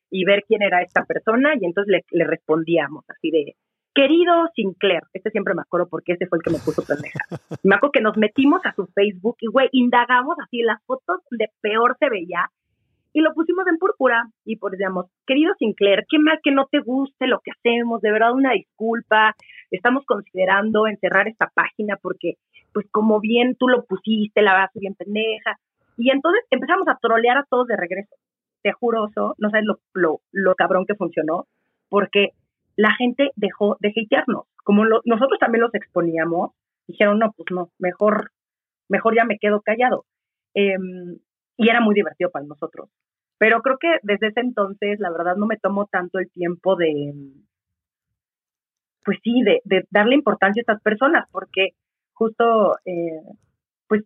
y 0.10 0.26
ver 0.26 0.44
quién 0.48 0.62
era 0.62 0.82
esta 0.82 1.04
persona 1.06 1.54
y 1.60 1.66
entonces 1.66 1.92
le, 1.92 2.06
le 2.12 2.26
respondíamos 2.26 3.06
así 3.10 3.32
de, 3.32 3.56
querido 3.96 4.50
Sinclair, 4.54 5.04
este 5.14 5.32
siempre 5.32 5.56
me 5.56 5.62
acuerdo 5.62 5.88
porque 5.90 6.14
ese 6.14 6.28
fue 6.28 6.38
el 6.38 6.44
que 6.44 6.52
me 6.52 6.60
puso 6.60 6.84
pendeja. 6.84 7.20
Me 7.64 7.76
acuerdo 7.76 7.94
que 7.94 8.02
nos 8.02 8.18
metimos 8.18 8.62
a 8.66 8.76
su 8.76 8.86
Facebook 8.88 9.38
y, 9.40 9.48
güey, 9.48 9.70
indagamos 9.72 10.36
así 10.44 10.62
las 10.62 10.84
fotos 10.86 11.22
de 11.32 11.48
peor 11.62 11.96
se 11.98 12.10
veía 12.10 12.52
y 13.16 13.22
lo 13.22 13.34
pusimos 13.34 13.66
en 13.68 13.78
púrpura 13.78 14.28
y 14.44 14.58
pues 14.58 14.74
digamos, 14.78 15.06
querido 15.26 15.54
Sinclair, 15.58 16.04
qué 16.10 16.20
mal 16.20 16.38
que 16.44 16.52
no 16.52 16.68
te 16.70 16.80
guste 16.80 17.28
lo 17.28 17.40
que 17.40 17.52
hacemos, 17.52 18.02
de 18.02 18.12
verdad 18.12 18.34
una 18.34 18.52
disculpa, 18.52 19.34
estamos 19.72 20.06
considerando 20.06 20.86
encerrar 20.86 21.30
esta 21.30 21.50
página 21.56 21.96
porque 22.02 22.34
pues 22.74 22.86
como 22.92 23.22
bien 23.22 23.56
tú 23.56 23.70
lo 23.70 23.86
pusiste, 23.86 24.42
la 24.42 24.52
verdad 24.52 24.70
bien 24.76 24.96
pendeja. 24.96 25.58
Y 25.96 26.12
entonces 26.12 26.44
empezamos 26.52 26.90
a 26.90 26.98
trolear 27.02 27.38
a 27.38 27.46
todos 27.50 27.68
de 27.68 27.78
regreso. 27.78 28.14
Te 28.62 28.74
juro, 28.74 29.08
no 29.16 29.50
sabes 29.50 29.66
lo, 29.66 29.80
lo, 29.94 30.20
lo 30.34 30.54
cabrón 30.56 30.86
que 30.86 30.96
funcionó, 30.96 31.46
porque 31.88 32.32
la 32.76 32.94
gente 32.96 33.32
dejó 33.38 33.78
de 33.80 33.94
hatearnos. 33.96 34.44
Como 34.66 34.84
nosotros 34.84 35.40
también 35.40 35.62
los 35.62 35.74
exponíamos, 35.74 36.52
dijeron, 36.86 37.20
no, 37.20 37.32
pues 37.32 37.48
no, 37.50 37.70
mejor, 37.80 38.32
mejor 38.90 39.16
ya 39.16 39.24
me 39.24 39.38
quedo 39.40 39.62
callado. 39.62 40.04
Em, 40.54 41.18
y 41.58 41.70
era 41.70 41.82
muy 41.82 41.96
divertido 41.96 42.30
para 42.32 42.46
nosotros. 42.46 42.90
Pero 43.38 43.62
creo 43.62 43.78
que 43.78 43.98
desde 44.04 44.28
ese 44.28 44.40
entonces, 44.40 45.00
la 45.00 45.12
verdad, 45.12 45.36
no 45.36 45.46
me 45.46 45.58
tomo 45.58 45.88
tanto 45.88 46.20
el 46.20 46.30
tiempo 46.32 46.76
de, 46.76 47.14
pues 49.04 49.20
sí, 49.24 49.44
de, 49.44 49.86
darle 49.92 50.16
importancia 50.16 50.62
a 50.62 50.64
estas 50.64 50.82
personas, 50.82 51.26
porque 51.32 51.70
justo, 52.14 52.78
eh, 52.86 53.22
pues, 53.88 54.04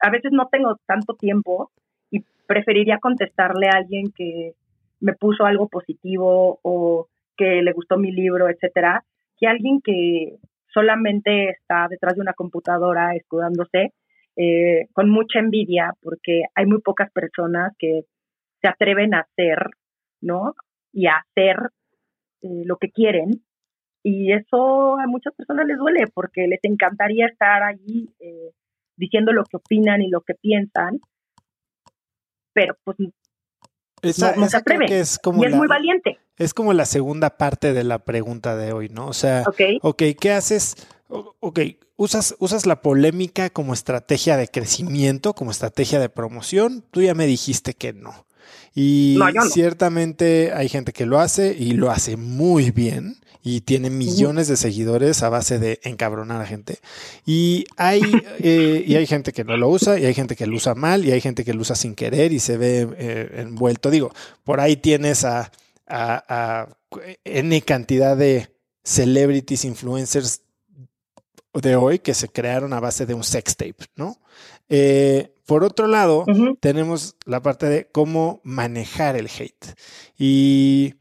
a 0.00 0.10
veces 0.10 0.32
no 0.32 0.48
tengo 0.48 0.76
tanto 0.86 1.14
tiempo 1.14 1.70
y 2.10 2.24
preferiría 2.46 2.98
contestarle 2.98 3.68
a 3.68 3.78
alguien 3.78 4.12
que 4.14 4.52
me 5.00 5.14
puso 5.14 5.44
algo 5.44 5.68
positivo 5.68 6.60
o 6.62 7.08
que 7.36 7.62
le 7.62 7.72
gustó 7.72 7.98
mi 7.98 8.12
libro, 8.12 8.48
etcétera, 8.48 9.04
que 9.38 9.48
alguien 9.48 9.80
que 9.82 10.36
solamente 10.72 11.50
está 11.50 11.88
detrás 11.88 12.14
de 12.14 12.20
una 12.20 12.34
computadora 12.34 13.14
escudándose 13.16 13.92
eh, 14.36 14.86
con 14.92 15.10
mucha 15.10 15.38
envidia, 15.38 15.92
porque 16.00 16.42
hay 16.54 16.66
muy 16.66 16.80
pocas 16.80 17.10
personas 17.12 17.72
que 17.78 18.02
se 18.60 18.68
atreven 18.68 19.14
a 19.14 19.20
hacer, 19.20 19.58
¿no? 20.20 20.54
Y 20.92 21.06
a 21.06 21.16
hacer 21.16 21.56
eh, 22.42 22.62
lo 22.64 22.76
que 22.76 22.90
quieren. 22.90 23.44
Y 24.02 24.32
eso 24.32 24.98
a 24.98 25.06
muchas 25.06 25.34
personas 25.34 25.66
les 25.66 25.78
duele 25.78 26.06
porque 26.12 26.46
les 26.48 26.60
encantaría 26.62 27.26
estar 27.26 27.62
allí 27.62 28.10
eh, 28.20 28.50
diciendo 28.96 29.32
lo 29.32 29.44
que 29.44 29.58
opinan 29.58 30.02
y 30.02 30.08
lo 30.08 30.22
que 30.22 30.34
piensan, 30.34 31.00
pero 32.52 32.76
pues 32.84 32.96
no, 32.98 34.48
se 34.48 34.56
atreve. 34.56 34.86
es 34.88 35.18
como 35.18 35.42
y 35.42 35.46
es 35.46 35.54
muy 35.54 35.68
valiente. 35.68 36.18
Es 36.36 36.54
como 36.54 36.72
la 36.72 36.84
segunda 36.84 37.36
parte 37.36 37.72
de 37.72 37.84
la 37.84 38.00
pregunta 38.00 38.56
de 38.56 38.72
hoy, 38.72 38.88
¿no? 38.88 39.06
O 39.06 39.12
sea, 39.12 39.44
ok, 39.82 40.02
¿qué 40.20 40.32
haces? 40.32 40.88
Ok, 41.40 41.60
usas, 41.96 42.34
usas 42.38 42.64
la 42.64 42.80
polémica 42.80 43.50
como 43.50 43.74
estrategia 43.74 44.36
de 44.36 44.48
crecimiento, 44.48 45.34
como 45.34 45.50
estrategia 45.50 46.00
de 46.00 46.08
promoción. 46.08 46.84
Tú 46.90 47.02
ya 47.02 47.14
me 47.14 47.26
dijiste 47.26 47.74
que 47.74 47.92
no. 47.92 48.26
Y 48.74 49.18
ciertamente 49.52 50.52
hay 50.54 50.68
gente 50.68 50.92
que 50.92 51.04
lo 51.04 51.20
hace 51.20 51.54
y 51.58 51.72
lo 51.72 51.90
hace 51.90 52.16
muy 52.16 52.70
bien 52.70 53.18
y 53.42 53.62
tiene 53.62 53.90
millones 53.90 54.48
de 54.48 54.56
seguidores 54.56 55.22
a 55.22 55.28
base 55.28 55.58
de 55.58 55.80
encabronar 55.82 56.40
a 56.40 56.46
gente. 56.46 56.78
Y 57.26 57.66
hay, 57.76 58.00
eh, 58.38 58.84
y 58.86 58.94
hay 58.94 59.06
gente 59.06 59.32
que 59.32 59.44
no 59.44 59.56
lo 59.56 59.68
usa 59.68 59.98
y 59.98 60.06
hay 60.06 60.14
gente 60.14 60.36
que 60.36 60.46
lo 60.46 60.56
usa 60.56 60.74
mal 60.74 61.04
y 61.04 61.12
hay 61.12 61.20
gente 61.20 61.44
que 61.44 61.52
lo 61.52 61.60
usa 61.60 61.76
sin 61.76 61.94
querer 61.94 62.32
y 62.32 62.38
se 62.38 62.56
ve 62.56 62.88
eh, 62.96 63.30
envuelto. 63.36 63.90
Digo, 63.90 64.12
por 64.44 64.60
ahí 64.60 64.76
tienes 64.76 65.24
a, 65.24 65.50
a, 65.86 66.24
a 66.28 66.68
N 67.24 67.60
cantidad 67.62 68.16
de 68.16 68.48
celebrities, 68.84 69.64
influencers 69.64 70.41
de 71.54 71.76
hoy 71.76 71.98
que 71.98 72.14
se 72.14 72.28
crearon 72.28 72.72
a 72.72 72.80
base 72.80 73.06
de 73.06 73.14
un 73.14 73.24
sex 73.24 73.56
tape, 73.56 73.86
¿no? 73.96 74.18
Eh, 74.68 75.34
por 75.46 75.64
otro 75.64 75.86
lado, 75.86 76.24
tenemos 76.60 77.16
la 77.26 77.42
parte 77.42 77.66
de 77.66 77.88
cómo 77.90 78.40
manejar 78.42 79.16
el 79.16 79.26
hate. 79.26 79.74
Y 80.16 80.94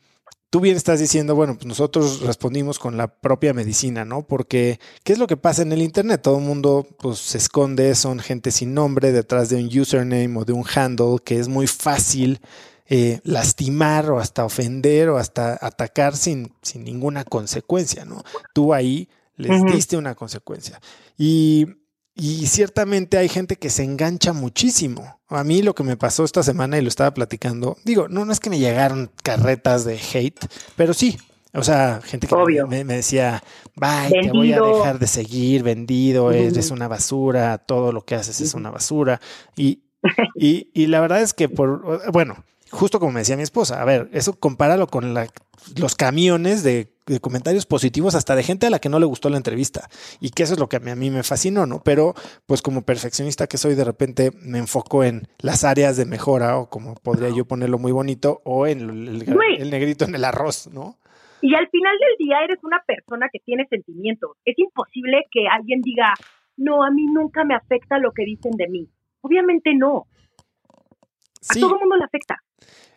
tú 0.49 0.59
bien 0.59 0.75
estás 0.75 0.99
diciendo, 0.99 1.35
bueno, 1.35 1.55
pues 1.55 1.65
nosotros 1.65 2.21
respondimos 2.21 2.79
con 2.79 2.97
la 2.97 3.07
propia 3.07 3.53
medicina, 3.53 4.03
¿no? 4.03 4.23
Porque, 4.27 4.79
¿qué 5.03 5.13
es 5.13 5.19
lo 5.19 5.27
que 5.27 5.37
pasa 5.37 5.61
en 5.61 5.71
el 5.71 5.81
Internet? 5.81 6.21
Todo 6.21 6.39
el 6.39 6.43
mundo 6.43 6.85
pues, 6.99 7.19
se 7.19 7.37
esconde, 7.37 7.95
son 7.95 8.19
gente 8.19 8.51
sin 8.51 8.73
nombre 8.73 9.13
detrás 9.13 9.49
de 9.49 9.55
un 9.55 9.79
username 9.79 10.37
o 10.37 10.43
de 10.43 10.53
un 10.53 10.65
handle 10.75 11.17
que 11.23 11.39
es 11.39 11.47
muy 11.47 11.67
fácil 11.67 12.41
eh, 12.87 13.21
lastimar 13.23 14.11
o 14.11 14.19
hasta 14.19 14.43
ofender 14.43 15.07
o 15.09 15.17
hasta 15.17 15.57
atacar 15.65 16.17
sin, 16.17 16.51
sin 16.61 16.83
ninguna 16.83 17.23
consecuencia, 17.23 18.03
¿no? 18.03 18.21
Tú 18.53 18.73
ahí 18.73 19.07
les 19.41 19.63
diste 19.65 19.97
una 19.97 20.15
consecuencia. 20.15 20.79
Y, 21.17 21.67
y, 22.15 22.47
ciertamente 22.47 23.17
hay 23.17 23.29
gente 23.29 23.57
que 23.57 23.69
se 23.69 23.83
engancha 23.83 24.33
muchísimo. 24.33 25.21
A 25.27 25.43
mí 25.43 25.61
lo 25.61 25.75
que 25.75 25.83
me 25.83 25.97
pasó 25.97 26.23
esta 26.23 26.43
semana 26.43 26.77
y 26.77 26.81
lo 26.81 26.87
estaba 26.87 27.13
platicando, 27.13 27.77
digo, 27.83 28.07
no, 28.07 28.25
no 28.25 28.31
es 28.31 28.39
que 28.39 28.49
me 28.49 28.59
llegaron 28.59 29.11
carretas 29.23 29.85
de 29.85 29.99
hate, 30.13 30.45
pero 30.75 30.93
sí. 30.93 31.17
O 31.53 31.63
sea, 31.63 31.99
gente 32.01 32.27
que 32.27 32.65
me, 32.65 32.85
decía, 32.85 33.43
bye, 33.75 34.21
te 34.21 34.31
voy 34.31 34.53
a 34.53 34.61
dejar 34.61 34.99
de 34.99 35.07
seguir, 35.07 35.63
vendido, 35.63 36.31
eres 36.31 36.71
una 36.71 36.87
basura, 36.87 37.57
todo 37.57 37.91
lo 37.91 38.05
que 38.05 38.15
haces 38.15 38.39
es 38.39 38.53
una 38.53 38.71
basura. 38.71 39.19
Y, 39.57 39.81
y, 40.35 40.69
y 40.73 40.87
la 40.87 41.01
verdad 41.01 41.21
es 41.21 41.33
que 41.33 41.49
por, 41.49 42.09
bueno, 42.13 42.45
justo 42.71 42.99
como 42.99 43.11
me 43.11 43.19
decía 43.19 43.37
mi 43.37 43.43
esposa, 43.43 43.81
a 43.81 43.85
ver, 43.85 44.09
eso 44.13 44.33
compáralo 44.33 44.87
con 44.87 45.13
los 45.75 45.95
camiones 45.95 46.63
de, 46.63 46.93
comentarios 47.19 47.65
positivos 47.65 48.15
hasta 48.15 48.35
de 48.35 48.43
gente 48.43 48.67
a 48.67 48.69
la 48.69 48.79
que 48.79 48.89
no 48.89 48.99
le 48.99 49.05
gustó 49.05 49.29
la 49.29 49.37
entrevista. 49.37 49.89
Y 50.19 50.29
que 50.29 50.43
eso 50.43 50.53
es 50.53 50.59
lo 50.59 50.69
que 50.69 50.77
a 50.77 50.79
mí, 50.79 51.09
me 51.09 51.23
fascinó, 51.23 51.65
¿no? 51.65 51.81
Pero 51.83 52.13
pues 52.45 52.61
como 52.61 52.83
perfeccionista 52.83 53.47
que 53.47 53.57
soy, 53.57 53.75
de 53.75 53.83
repente 53.83 54.31
me 54.41 54.59
enfoco 54.59 55.03
en 55.03 55.27
las 55.39 55.63
áreas 55.63 55.97
de 55.97 56.05
mejora 56.05 56.57
o 56.57 56.69
como 56.69 56.95
podría 56.95 57.29
yo 57.29 57.45
ponerlo 57.45 57.77
muy 57.77 57.91
bonito 57.91 58.41
o 58.45 58.67
en 58.67 58.81
el, 58.81 59.25
el 59.59 59.69
negrito 59.69 60.05
en 60.05 60.15
el 60.15 60.25
arroz, 60.25 60.69
¿no? 60.71 60.97
Y 61.41 61.55
al 61.55 61.67
final 61.69 61.97
del 61.97 62.27
día 62.27 62.43
eres 62.43 62.59
una 62.63 62.81
persona 62.85 63.27
que 63.31 63.39
tiene 63.39 63.65
sentimientos. 63.67 64.37
Es 64.45 64.57
imposible 64.59 65.25
que 65.31 65.47
alguien 65.47 65.81
diga, 65.81 66.13
no, 66.57 66.83
a 66.83 66.91
mí 66.91 67.05
nunca 67.05 67.43
me 67.43 67.55
afecta 67.55 67.97
lo 67.97 68.11
que 68.11 68.23
dicen 68.23 68.51
de 68.51 68.67
mí. 68.67 68.89
Obviamente 69.21 69.73
no. 69.73 70.05
A 71.49 71.59
todo 71.59 71.73
el 71.73 71.79
mundo 71.79 71.95
le 71.97 72.05
afecta. 72.05 72.37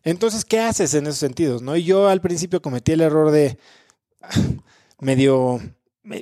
Entonces, 0.03 0.45
¿qué 0.45 0.61
haces 0.61 0.93
en 0.95 1.05
esos 1.05 1.17
sentidos? 1.17 1.63
¿no? 1.63 1.77
Y 1.77 1.85
yo 1.85 2.09
al 2.09 2.21
principio 2.21 2.61
cometí 2.61 2.93
el 2.93 3.01
error 3.01 3.31
de 3.31 3.57
medio 5.01 5.61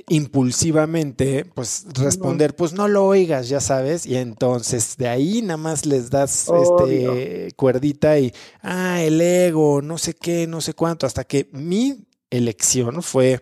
impulsivamente, 0.07 1.43
pues 1.43 1.85
responder, 1.93 2.55
pues 2.55 2.73
no 2.73 2.87
lo 2.87 3.05
oigas, 3.05 3.49
ya 3.49 3.59
sabes, 3.59 4.05
y 4.05 4.15
entonces 4.15 4.95
de 4.97 5.09
ahí 5.09 5.41
nada 5.41 5.57
más 5.57 5.85
les 5.85 6.09
das 6.09 6.47
este 6.47 7.51
cuerdita 7.57 8.17
y, 8.17 8.33
ah, 8.61 9.01
el 9.01 9.19
ego, 9.19 9.81
no 9.81 9.97
sé 9.97 10.13
qué, 10.13 10.47
no 10.47 10.61
sé 10.61 10.73
cuánto, 10.73 11.05
hasta 11.05 11.25
que 11.25 11.49
mi 11.51 12.05
elección 12.29 13.03
fue 13.03 13.41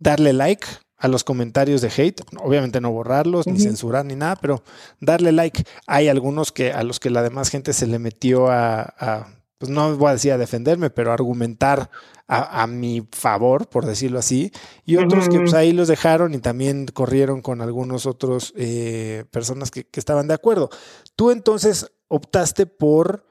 darle 0.00 0.32
like 0.32 0.66
a 0.98 1.06
los 1.06 1.22
comentarios 1.22 1.82
de 1.82 1.92
hate, 1.96 2.22
obviamente 2.42 2.80
no 2.80 2.90
borrarlos, 2.90 3.46
ni 3.46 3.60
censurar, 3.60 4.04
ni 4.04 4.16
nada, 4.16 4.36
pero 4.36 4.62
darle 4.98 5.30
like. 5.30 5.62
Hay 5.86 6.08
algunos 6.08 6.52
que 6.52 6.72
a 6.72 6.82
los 6.82 6.98
que 7.00 7.10
la 7.10 7.22
demás 7.22 7.50
gente 7.50 7.74
se 7.74 7.86
le 7.86 7.98
metió 7.98 8.48
a 8.48 9.35
pues 9.58 9.70
no 9.70 9.96
voy 9.96 10.10
a 10.10 10.12
decir 10.12 10.32
a 10.32 10.38
defenderme, 10.38 10.90
pero 10.90 11.12
argumentar 11.12 11.90
a, 12.28 12.66
mi 12.66 13.06
favor, 13.12 13.68
por 13.68 13.86
decirlo 13.86 14.18
así, 14.18 14.50
y 14.84 14.96
otros 14.96 15.28
que 15.28 15.38
pues 15.38 15.54
ahí 15.54 15.72
los 15.72 15.86
dejaron 15.86 16.34
y 16.34 16.38
también 16.38 16.86
corrieron 16.86 17.40
con 17.40 17.60
algunos 17.60 18.04
otros 18.04 18.52
eh, 18.56 19.24
personas 19.30 19.70
que, 19.70 19.86
estaban 19.92 20.26
de 20.26 20.34
acuerdo. 20.34 20.68
Tú 21.14 21.30
entonces 21.30 21.96
optaste 22.08 22.66
por 22.66 23.24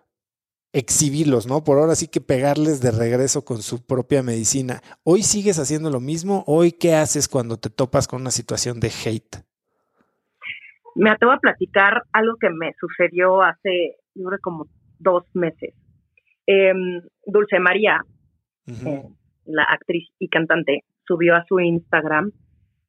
exhibirlos, 0.72 1.46
¿no? 1.46 1.64
Por 1.64 1.78
ahora 1.78 1.96
sí 1.96 2.08
que 2.08 2.22
pegarles 2.22 2.82
de 2.82 2.92
regreso 2.92 3.44
con 3.44 3.62
su 3.62 3.86
propia 3.86 4.24
medicina. 4.24 4.82
¿Hoy 5.04 5.24
sigues 5.24 5.60
haciendo 5.60 5.90
lo 5.90 6.00
mismo? 6.00 6.44
¿Hoy 6.48 6.72
qué 6.72 6.96
haces 6.96 7.28
cuando 7.28 7.58
te 7.58 7.70
topas 7.70 8.08
con 8.08 8.22
una 8.22 8.32
situación 8.32 8.80
de 8.80 8.92
hate? 9.06 9.44
Me 10.96 11.12
atrevo 11.12 11.34
a 11.34 11.40
platicar 11.40 12.04
algo 12.14 12.38
que 12.40 12.50
me 12.50 12.74
sucedió 12.80 13.42
hace, 13.42 13.98
yo 14.16 14.26
creo, 14.28 14.40
como 14.42 14.68
dos 15.00 15.24
meses. 15.34 15.74
Em, 16.48 17.02
Dulce 17.26 17.60
María, 17.60 18.02
eh, 18.68 19.04
la 19.46 19.64
actriz 19.64 20.10
y 20.20 20.28
cantante, 20.28 20.84
subió 21.08 21.36
a 21.36 21.46
su 21.48 21.60
Instagram 21.60 22.32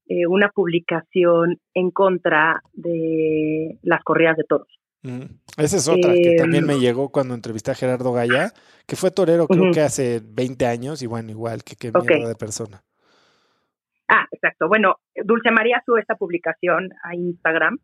eh, 0.09 0.27
una 0.27 0.51
publicación 0.51 1.59
en 1.75 1.91
contra 1.91 2.63
de 2.73 3.79
las 3.83 4.03
corridas 4.05 4.37
de 4.37 4.45
toros. 4.45 4.69
Esa 5.57 5.77
es 5.77 5.89
otra 5.89 6.13
que 6.13 6.37
también 6.37 6.65
em, 6.65 6.69
me 6.69 6.81
llegó 6.81 7.11
cuando 7.11 7.35
entrevisté 7.35 7.71
a 7.71 7.75
Gerardo 7.75 8.13
Gaya, 8.13 8.53
que 8.87 8.97
fue 8.97 9.11
torero 9.11 9.47
creo 9.47 9.73
que 9.73 9.81
hace 9.81 10.21
20 10.25 10.67
años 10.67 11.03
y 11.03 11.07
bueno, 11.07 11.31
igual 11.31 11.63
que 11.63 11.77
qué 11.77 11.93
mierda 11.93 12.29
de 12.29 12.35
persona. 12.35 12.83
Ah, 14.09 14.27
exacto. 14.31 14.69
Bueno, 14.69 14.97
Dulce 15.25 15.51
María 15.51 15.83
sube 15.85 16.01
esta 16.01 16.15
publicación 16.15 16.91
a 17.03 17.15
Instagram. 17.15 17.79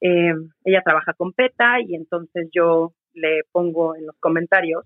Eh, 0.00 0.34
ella 0.64 0.82
trabaja 0.84 1.14
con 1.14 1.32
PETA 1.32 1.80
y 1.86 1.94
entonces 1.94 2.48
yo 2.52 2.92
le 3.14 3.42
pongo 3.52 3.96
en 3.96 4.06
los 4.06 4.16
comentarios 4.20 4.84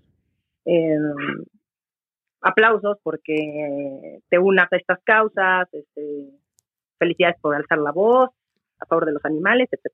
eh, 0.65 0.97
aplausos 2.41 2.97
porque 3.03 4.19
te 4.29 4.39
unas 4.39 4.71
a 4.71 4.77
estas 4.77 4.99
causas, 5.03 5.67
este, 5.73 6.29
felicidades 6.97 7.37
por 7.41 7.55
alzar 7.55 7.79
la 7.79 7.91
voz 7.91 8.29
a 8.79 8.85
favor 8.85 9.05
de 9.05 9.13
los 9.13 9.25
animales, 9.25 9.69
etc. 9.71 9.93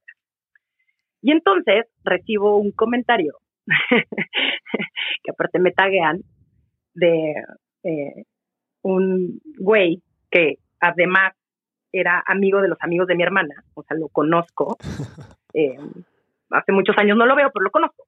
Y 1.22 1.32
entonces 1.32 1.86
recibo 2.04 2.58
un 2.58 2.72
comentario 2.72 3.39
que 5.24 5.32
aparte 5.32 5.60
me 5.60 5.72
taguean 5.72 6.22
de 6.94 7.34
eh, 7.84 8.25
un 8.84 9.42
güey 9.58 10.01
que 10.30 10.60
además 10.80 11.34
era 11.92 12.24
amigo 12.27 12.62
de 12.62 12.68
los 12.68 12.77
amigos 12.82 13.08
de 13.08 13.15
mi 13.15 13.24
hermana, 13.24 13.63
o 13.74 13.84
sea, 13.84 13.98
lo 13.98 14.10
conozco. 14.10 14.77
Eh, 15.58 15.77
hace 16.50 16.74
muchos 16.74 16.98
años 16.98 17.15
no 17.15 17.25
lo 17.25 17.34
veo, 17.34 17.50
pero 17.54 17.63
lo 17.63 17.72
conozco. 17.72 18.04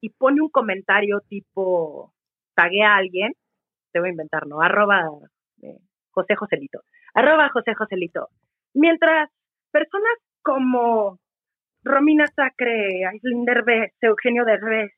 Y 0.00 0.10
pone 0.10 0.40
un 0.40 0.48
comentario 0.48 1.20
tipo, 1.28 2.12
tague 2.54 2.82
a 2.82 2.96
alguien, 2.96 3.32
te 3.92 4.00
voy 4.00 4.08
a 4.08 4.12
inventar, 4.12 4.46
¿no? 4.46 4.62
Arroba 4.62 5.08
eh, 5.62 5.78
José 6.10 6.36
Joselito. 6.36 6.80
Arroba 7.14 7.48
José 7.50 7.74
Joselito. 7.74 8.28
Mientras 8.74 9.30
personas 9.70 10.14
como 10.42 11.18
Romina 11.82 12.26
Sacre, 12.28 13.06
Aislinn 13.06 13.44
Derbez, 13.44 13.92
Eugenio 14.00 14.44
Derbez 14.44 14.92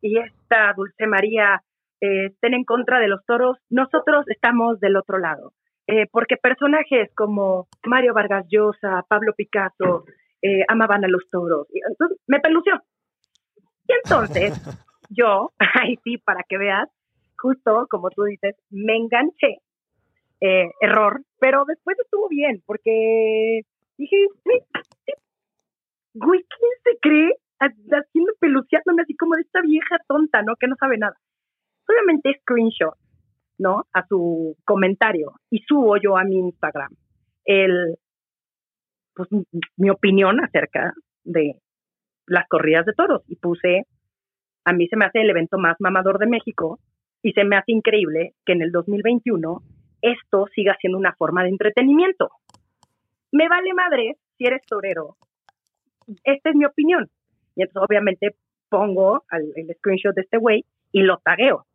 y 0.00 0.18
esta 0.18 0.72
Dulce 0.74 1.06
María 1.06 1.62
eh, 2.00 2.26
estén 2.26 2.54
en 2.54 2.64
contra 2.64 3.00
de 3.00 3.08
los 3.08 3.24
toros, 3.24 3.58
nosotros 3.70 4.26
estamos 4.28 4.80
del 4.80 4.96
otro 4.96 5.18
lado. 5.18 5.52
Eh, 5.86 6.06
porque 6.10 6.36
personajes 6.36 7.10
como 7.14 7.68
Mario 7.84 8.14
Vargas 8.14 8.46
Llosa, 8.48 9.04
Pablo 9.06 9.34
Picasso, 9.36 10.04
eh, 10.40 10.64
amaban 10.68 11.04
a 11.04 11.08
los 11.08 11.28
toros. 11.30 11.66
Y 11.72 11.80
entonces 11.86 12.18
me 12.26 12.40
pelució. 12.40 12.80
Entonces 14.04 14.60
yo, 15.08 15.52
ahí 15.82 15.98
sí, 16.04 16.18
para 16.18 16.42
que 16.48 16.58
veas, 16.58 16.88
justo 17.38 17.86
como 17.90 18.10
tú 18.10 18.24
dices, 18.24 18.54
me 18.70 18.96
enganché. 18.96 19.58
Eh, 20.40 20.70
error, 20.80 21.22
pero 21.38 21.64
después 21.66 21.96
estuvo 21.98 22.28
bien, 22.28 22.62
porque 22.66 23.62
dije, 23.96 24.26
güey, 26.12 26.40
¿quién 26.40 26.70
se 26.82 26.98
cree 27.00 27.32
haciendo 27.58 28.32
peluciándome 28.40 29.02
así 29.02 29.16
como 29.16 29.36
de 29.36 29.42
esta 29.42 29.62
vieja 29.62 29.96
tonta, 30.06 30.42
¿no? 30.42 30.54
Que 30.56 30.66
no 30.66 30.76
sabe 30.78 30.98
nada. 30.98 31.16
Obviamente 31.88 32.38
screenshot 32.42 32.94
¿no? 33.58 33.84
A 33.92 34.06
su 34.06 34.56
comentario 34.64 35.32
y 35.50 35.60
subo 35.60 35.96
yo 35.96 36.16
a 36.16 36.24
mi 36.24 36.38
Instagram 36.38 36.90
el, 37.44 37.96
pues, 39.14 39.28
mi 39.76 39.90
opinión 39.90 40.42
acerca 40.42 40.94
de 41.24 41.54
las 42.26 42.48
corridas 42.48 42.86
de 42.86 42.94
toros 42.94 43.22
y 43.28 43.36
puse, 43.36 43.82
a 44.64 44.72
mí 44.72 44.88
se 44.88 44.96
me 44.96 45.06
hace 45.06 45.20
el 45.20 45.30
evento 45.30 45.58
más 45.58 45.76
mamador 45.80 46.18
de 46.18 46.26
México 46.26 46.78
y 47.22 47.32
se 47.32 47.44
me 47.44 47.56
hace 47.56 47.72
increíble 47.72 48.34
que 48.44 48.52
en 48.52 48.62
el 48.62 48.72
2021 48.72 49.62
esto 50.02 50.46
siga 50.54 50.76
siendo 50.80 50.98
una 50.98 51.14
forma 51.14 51.42
de 51.42 51.50
entretenimiento. 51.50 52.30
Me 53.32 53.48
vale 53.48 53.72
madre 53.74 54.16
si 54.36 54.44
eres 54.46 54.62
torero. 54.66 55.16
Esta 56.22 56.50
es 56.50 56.56
mi 56.56 56.66
opinión. 56.66 57.08
Y 57.56 57.62
entonces 57.62 57.82
obviamente 57.88 58.36
pongo 58.68 59.24
el 59.30 59.74
screenshot 59.76 60.14
de 60.14 60.22
este 60.22 60.38
güey 60.38 60.64
y 60.92 61.02
lo 61.02 61.18
tagueo 61.18 61.66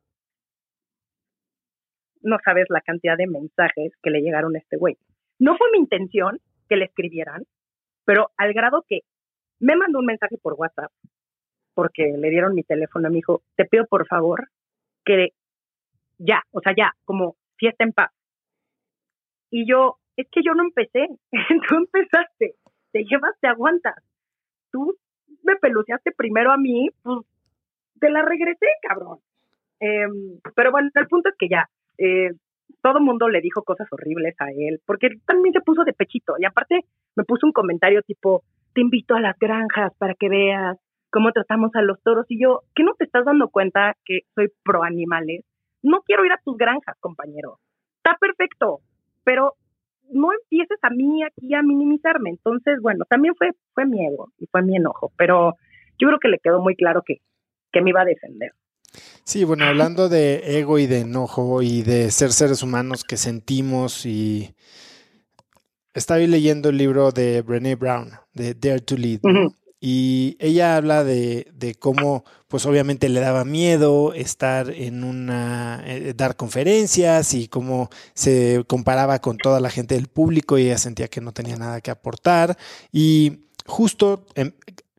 no 2.22 2.38
sabes 2.44 2.66
la 2.70 2.82
cantidad 2.82 3.18
de 3.18 3.28
mensajes 3.28 3.94
que 4.02 4.10
le 4.10 4.22
llegaron 4.22 4.56
a 4.56 4.60
este 4.60 4.78
güey. 4.78 4.98
No 5.40 5.58
fue 5.58 5.68
mi 5.72 5.80
intención 5.80 6.40
que 6.68 6.76
le 6.76 6.86
escribieran, 6.86 7.44
pero 8.06 8.32
al 8.38 8.54
grado 8.54 8.84
que 8.88 9.02
me 9.60 9.76
mandó 9.76 10.00
un 10.00 10.06
mensaje 10.06 10.38
por 10.42 10.54
WhatsApp, 10.54 10.92
porque 11.80 12.14
le 12.18 12.30
dieron 12.30 12.56
mi 12.56 12.64
teléfono, 12.64 13.08
me 13.10 13.16
dijo, 13.16 13.42
te 13.56 13.64
pido 13.64 13.86
por 13.86 14.06
favor 14.06 14.50
que 15.06 15.30
ya, 16.18 16.44
o 16.52 16.60
sea, 16.60 16.74
ya, 16.76 16.92
como 17.06 17.38
fiesta 17.56 17.86
en 17.86 17.94
paz. 17.94 18.12
Y 19.50 19.66
yo, 19.66 19.96
es 20.18 20.28
que 20.30 20.42
yo 20.46 20.56
no 20.56 20.64
empecé, 20.64 21.08
tú 21.70 21.76
empezaste, 21.78 22.56
te 22.92 23.04
llevas, 23.06 23.34
te 23.40 23.48
aguantas. 23.48 23.96
Tú 24.74 24.94
me 25.42 25.56
peluceaste 25.56 26.12
primero 26.12 26.52
a 26.52 26.58
mí, 26.58 26.90
pues 27.02 27.20
te 28.02 28.10
la 28.10 28.24
regresé, 28.24 28.68
cabrón. 28.82 29.20
Em, 29.80 30.38
pero 30.54 30.72
bueno, 30.72 30.90
el 30.94 31.08
punto 31.08 31.30
es 31.30 31.36
que 31.40 31.48
ya, 31.48 31.70
eh, 31.98 32.32
todo 32.82 33.00
mundo 33.00 33.30
le 33.30 33.40
dijo 33.40 33.64
cosas 33.64 33.88
horribles 33.90 34.36
a 34.40 34.50
él, 34.52 34.82
porque 34.86 35.12
también 35.26 35.54
se 35.54 35.62
puso 35.62 35.86
de 35.86 35.94
pechito. 35.94 36.34
Y 36.40 36.44
aparte 36.44 36.82
me 37.16 37.24
puso 37.24 37.48
un 37.48 37.54
comentario 37.54 38.02
tipo, 38.02 38.44
te 38.74 38.82
invito 38.82 39.16
a 39.16 39.22
las 39.22 39.40
granjas 39.40 39.94
para 39.98 40.14
que 40.16 40.28
veas 40.28 40.78
cómo 41.10 41.32
tratamos 41.32 41.72
a 41.76 41.82
los 41.82 42.02
toros. 42.02 42.26
Y 42.30 42.42
yo, 42.42 42.62
¿qué 42.76 42.84
no 42.84 42.94
te 42.94 43.06
estás 43.06 43.26
dando 43.26 43.50
cuenta 43.50 43.96
que 44.06 44.22
soy 44.36 44.52
pro 44.64 44.84
animales? 44.84 45.44
No 45.82 46.02
quiero 46.02 46.26
ir 46.26 46.32
a 46.32 46.42
tus 46.44 46.58
granjas, 46.58 46.96
compañero. 47.00 47.60
Está 47.98 48.18
perfecto, 48.20 48.80
pero 49.24 49.56
no 50.12 50.34
empieces 50.34 50.80
a 50.82 50.90
mí 50.90 51.24
aquí 51.24 51.54
a 51.54 51.62
minimizarme. 51.62 52.32
Entonces, 52.32 52.80
bueno, 52.82 53.06
también 53.10 53.36
fue, 53.36 53.52
fue 53.74 53.86
mi 53.86 54.06
ego 54.06 54.32
y 54.40 54.48
fue 54.48 54.62
mi 54.62 54.76
enojo, 54.76 55.12
pero 55.18 55.56
yo 56.00 56.08
creo 56.08 56.20
que 56.20 56.30
le 56.30 56.40
quedó 56.40 56.62
muy 56.62 56.76
claro 56.76 57.04
que, 57.06 57.18
que 57.72 57.82
me 57.82 57.92
iba 57.92 58.02
a 58.02 58.06
defender. 58.06 58.52
Sí, 59.24 59.44
bueno, 59.44 59.66
hablando 59.66 60.10
de 60.10 60.60
ego 60.60 60.80
y 60.80 60.88
de 60.88 61.02
enojo 61.02 61.62
y 61.62 61.84
de 61.84 62.10
ser 62.10 62.32
seres 62.32 62.64
humanos 62.64 63.04
que 63.04 63.18
sentimos 63.18 64.06
y 64.06 64.56
estaba 65.94 66.20
leyendo 66.20 66.70
el 66.70 66.78
libro 66.78 67.12
de 67.12 67.42
Brené 67.44 67.76
Brown, 67.76 68.12
de 68.34 68.56
Dare 68.56 68.80
to 68.80 68.96
Lead, 68.96 69.20
y 69.82 70.36
ella 70.40 70.76
habla 70.76 71.04
de, 71.04 71.48
de, 71.54 71.76
cómo, 71.76 72.26
pues 72.48 72.66
obviamente 72.66 73.08
le 73.08 73.22
daba 73.22 73.46
miedo 73.46 74.14
estar 74.14 74.70
en 74.72 75.04
una, 75.04 75.82
eh, 75.86 76.14
dar 76.16 76.36
conferencias 76.36 77.34
y 77.34 77.48
cómo 77.48 77.90
se 78.14 78.64
comparaba 78.68 79.20
con 79.20 79.38
toda 79.38 79.62
la 79.62 79.70
gente 79.70 79.96
del 79.96 80.08
público 80.08 80.58
y 80.58 80.66
ella 80.66 80.78
sentía 80.78 81.08
que 81.08 81.22
no 81.22 81.32
tenía 81.32 81.56
nada 81.56 81.80
que 81.80 81.92
aportar 81.92 82.58
y 82.92 83.46
justo 83.66 84.26
em, 84.36 84.52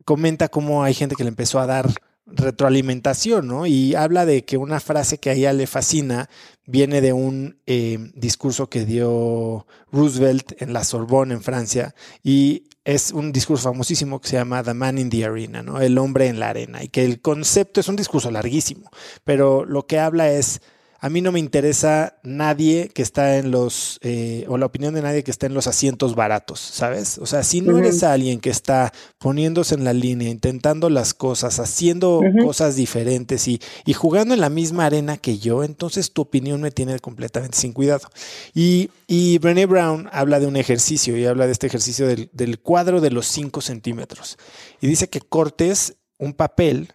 comenta 0.03 0.49
cómo 0.49 0.83
hay 0.83 0.95
gente 0.95 1.15
que 1.15 1.23
le 1.23 1.29
empezó 1.29 1.59
a 1.59 1.67
dar 1.67 1.87
retroalimentación, 2.25 3.47
¿no? 3.47 3.65
Y 3.65 3.95
habla 3.95 4.25
de 4.25 4.45
que 4.45 4.57
una 4.57 4.79
frase 4.79 5.17
que 5.17 5.29
a 5.29 5.33
ella 5.33 5.53
le 5.53 5.67
fascina 5.67 6.29
viene 6.65 7.01
de 7.01 7.13
un 7.13 7.59
eh, 7.65 7.97
discurso 8.13 8.69
que 8.69 8.85
dio 8.85 9.65
Roosevelt 9.91 10.61
en 10.61 10.73
la 10.73 10.83
Sorbonne 10.83 11.33
en 11.33 11.41
Francia 11.41 11.95
y 12.23 12.69
es 12.83 13.11
un 13.11 13.31
discurso 13.31 13.69
famosísimo 13.69 14.19
que 14.19 14.29
se 14.29 14.37
llama 14.37 14.63
The 14.63 14.73
Man 14.73 14.97
in 14.97 15.09
the 15.09 15.25
Arena, 15.25 15.61
¿no? 15.61 15.81
El 15.81 15.97
hombre 15.97 16.27
en 16.27 16.39
la 16.39 16.49
arena 16.49 16.83
y 16.83 16.89
que 16.89 17.05
el 17.05 17.21
concepto 17.21 17.79
es 17.79 17.87
un 17.87 17.95
discurso 17.95 18.31
larguísimo, 18.31 18.89
pero 19.23 19.65
lo 19.65 19.85
que 19.85 19.99
habla 19.99 20.31
es 20.31 20.61
a 21.03 21.09
mí 21.09 21.21
no 21.21 21.31
me 21.31 21.39
interesa 21.39 22.19
nadie 22.21 22.91
que 22.93 23.01
está 23.01 23.37
en 23.37 23.49
los, 23.49 23.97
eh, 24.03 24.45
o 24.47 24.59
la 24.59 24.67
opinión 24.67 24.93
de 24.93 25.01
nadie 25.01 25.23
que 25.23 25.31
está 25.31 25.47
en 25.47 25.55
los 25.55 25.65
asientos 25.65 26.13
baratos, 26.13 26.59
¿sabes? 26.59 27.17
O 27.17 27.25
sea, 27.25 27.41
si 27.41 27.59
no 27.59 27.79
eres 27.79 28.03
alguien 28.03 28.39
que 28.39 28.51
está 28.51 28.93
poniéndose 29.17 29.73
en 29.73 29.83
la 29.83 29.93
línea, 29.93 30.29
intentando 30.29 30.91
las 30.91 31.15
cosas, 31.15 31.59
haciendo 31.59 32.21
cosas 32.43 32.75
diferentes 32.75 33.47
y, 33.47 33.59
y, 33.83 33.93
jugando 33.93 34.35
en 34.35 34.41
la 34.41 34.51
misma 34.51 34.85
arena 34.85 35.17
que 35.17 35.39
yo, 35.39 35.63
entonces 35.63 36.13
tu 36.13 36.21
opinión 36.21 36.61
me 36.61 36.69
tiene 36.69 36.99
completamente 36.99 37.57
sin 37.57 37.73
cuidado. 37.73 38.07
Y, 38.53 38.91
y 39.07 39.39
Brené 39.39 39.65
Brown 39.65 40.07
habla 40.11 40.39
de 40.39 40.45
un 40.45 40.55
ejercicio 40.55 41.17
y 41.17 41.25
habla 41.25 41.47
de 41.47 41.53
este 41.53 41.65
ejercicio 41.65 42.05
del, 42.05 42.29
del 42.31 42.59
cuadro 42.59 43.01
de 43.01 43.09
los 43.09 43.25
5 43.25 43.59
centímetros. 43.61 44.37
Y 44.79 44.85
dice 44.85 45.09
que 45.09 45.21
cortes 45.21 45.95
un 46.19 46.33
papel 46.33 46.93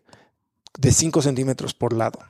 de 0.79 0.93
5 0.93 1.23
centímetros 1.23 1.75
por 1.75 1.93
lado 1.93 2.21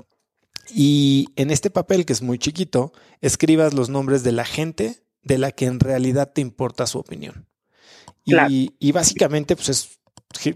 y 0.75 1.29
en 1.37 1.51
este 1.51 1.71
papel, 1.71 2.05
que 2.05 2.13
es 2.13 2.23
muy 2.23 2.39
chiquito, 2.39 2.93
escribas 3.21 3.75
los 3.75 3.89
nombres 3.89 4.23
de 4.23 4.33
la 4.33 4.45
gente 4.45 5.03
de 5.23 5.39
la 5.39 5.53
que 5.53 5.67
en 5.67 5.81
realidad 5.81 6.33
te 6.33 6.41
importa 6.41 6.87
su 6.87 6.99
opinión. 6.99 7.47
Y, 8.25 8.93
básicamente, 8.93 9.55
pues 9.55 9.69
es 9.69 9.99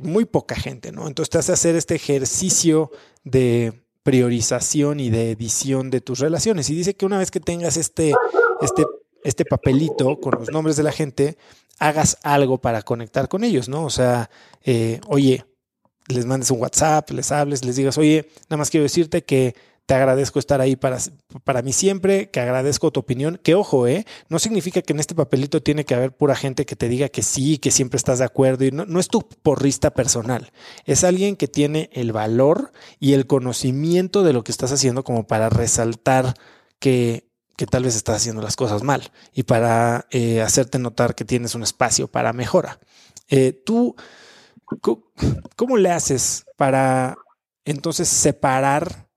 muy 0.01 0.25
poca 0.25 0.57
gente, 0.57 0.93
¿no? 0.93 1.07
Entonces 1.07 1.31
te 1.31 1.39
hace 1.39 1.53
hacer 1.53 1.77
este 1.77 1.95
ejercicio 1.95 2.91
de 3.25 3.85
priorización 4.03 4.99
y 4.99 5.11
de 5.11 5.31
edición 5.31 5.91
de 5.91 6.01
tus 6.01 6.19
relaciones. 6.19 6.69
Y 6.71 6.75
dice 6.75 6.95
que 6.95 7.07
una 7.07 7.19
vez 7.19 7.31
que 7.31 7.41
tengas 7.41 7.77
este, 7.77 8.13
este, 8.61 8.85
este 9.23 9.45
papelito 9.45 10.19
con 10.21 10.35
los 10.39 10.51
nombres 10.51 10.77
de 10.77 10.83
la 10.83 10.93
gente, 10.93 11.37
hagas 11.79 12.19
algo 12.23 12.61
para 12.61 12.83
conectar 12.83 13.29
con 13.29 13.45
ellos, 13.45 13.69
¿no? 13.69 13.85
O 13.85 13.91
sea, 13.91 14.31
eh, 14.65 15.01
oye, 15.07 15.45
les 16.09 16.27
mandes 16.27 16.51
un 16.51 16.61
WhatsApp, 16.61 17.11
les 17.11 17.31
hables, 17.33 17.65
les 17.65 17.77
digas, 17.77 17.97
oye, 17.99 18.29
nada 18.49 18.59
más 18.59 18.71
quiero 18.71 18.85
decirte 18.85 19.23
que 19.23 19.55
te 19.91 19.95
agradezco 19.95 20.39
estar 20.39 20.61
ahí 20.61 20.77
para, 20.77 20.99
para 21.43 21.63
mí 21.63 21.73
siempre, 21.73 22.31
que 22.31 22.39
agradezco 22.39 22.93
tu 22.93 23.01
opinión. 23.01 23.41
Que 23.43 23.57
ojo, 23.57 23.89
¿eh? 23.89 24.07
No 24.29 24.39
significa 24.39 24.83
que 24.83 24.93
en 24.93 25.01
este 25.01 25.17
papelito 25.17 25.65
tiene 25.65 25.85
que 25.85 25.97
haber 25.97 26.17
pura 26.17 26.37
gente 26.37 26.65
que 26.65 26.77
te 26.77 26.89
diga 26.89 27.09
que 27.09 27.23
sí, 27.25 27.59
que 27.59 27.73
siempre 27.73 27.97
estás 27.97 28.21
de 28.21 28.25
acuerdo. 28.25 28.65
Y 28.65 28.71
no, 28.71 28.87
no 28.87 29.01
es 29.01 29.09
tu 29.09 29.19
porrista 29.43 29.93
personal. 29.93 30.53
Es 30.85 31.03
alguien 31.03 31.35
que 31.35 31.49
tiene 31.49 31.91
el 31.93 32.13
valor 32.13 32.71
y 33.01 33.15
el 33.15 33.27
conocimiento 33.27 34.23
de 34.23 34.33
lo 34.33 34.45
que 34.45 34.53
estás 34.53 34.71
haciendo 34.71 35.03
como 35.03 35.27
para 35.27 35.49
resaltar 35.49 36.35
que 36.79 37.29
que 37.57 37.67
tal 37.67 37.83
vez 37.83 37.97
estás 37.97 38.19
haciendo 38.19 38.43
las 38.43 38.55
cosas 38.55 38.85
mal 38.85 39.11
y 39.35 39.43
para 39.43 40.07
eh, 40.13 40.41
hacerte 40.41 40.79
notar 40.79 41.17
que 41.17 41.25
tienes 41.25 41.57
un 41.57 41.65
espacio 41.65 42.07
para 42.07 42.33
mejora. 42.33 42.79
Eh, 43.29 43.61
tú, 43.67 43.97
¿cómo 45.57 45.77
le 45.77 45.91
haces 45.91 46.47
para 46.57 47.19
entonces 47.65 48.09
separar 48.09 49.10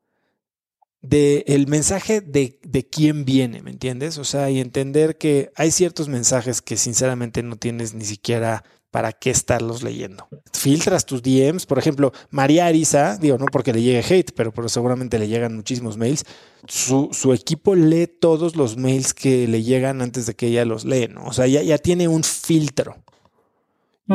de 1.04 1.44
el 1.48 1.68
mensaje 1.68 2.22
de, 2.22 2.58
de, 2.64 2.88
quién 2.88 3.26
viene, 3.26 3.62
¿me 3.62 3.72
entiendes? 3.72 4.18
O 4.18 4.24
sea, 4.24 4.50
y 4.50 4.60
entender 4.60 5.18
que 5.18 5.52
hay 5.56 5.70
ciertos 5.70 6.08
mensajes 6.08 6.62
que 6.62 6.78
sinceramente 6.78 7.44
no 7.44 7.58
tienes 7.58 7.94
ni 7.94 8.06
siquiera 8.06 8.64
para 8.90 9.12
qué 9.12 9.30
estarlos 9.30 9.84
leyendo. 9.84 10.28
Filtras 10.54 11.06
tus 11.06 11.22
DMs, 11.22 11.66
por 11.66 11.78
ejemplo, 11.78 12.14
María 12.30 12.68
Arisa, 12.68 13.18
digo, 13.18 13.38
no 13.38 13.48
porque 13.48 13.74
le 13.74 13.82
llegue 13.82 14.04
hate, 14.08 14.32
pero, 14.36 14.54
pero 14.54 14.70
seguramente 14.70 15.20
le 15.20 15.28
llegan 15.28 15.56
muchísimos 15.56 15.98
mails. 15.98 16.26
Su, 16.68 17.10
su, 17.12 17.34
equipo 17.34 17.76
lee 17.76 18.08
todos 18.08 18.56
los 18.56 18.78
mails 18.78 19.14
que 19.14 19.48
le 19.48 19.62
llegan 19.62 20.02
antes 20.02 20.26
de 20.26 20.36
que 20.36 20.48
ella 20.48 20.64
los 20.64 20.86
lee, 20.86 21.10
¿no? 21.10 21.26
O 21.26 21.34
sea, 21.34 21.48
ya, 21.48 21.62
ya 21.64 21.80
tiene 21.80 22.08
un 22.08 22.24
filtro. 22.24 22.96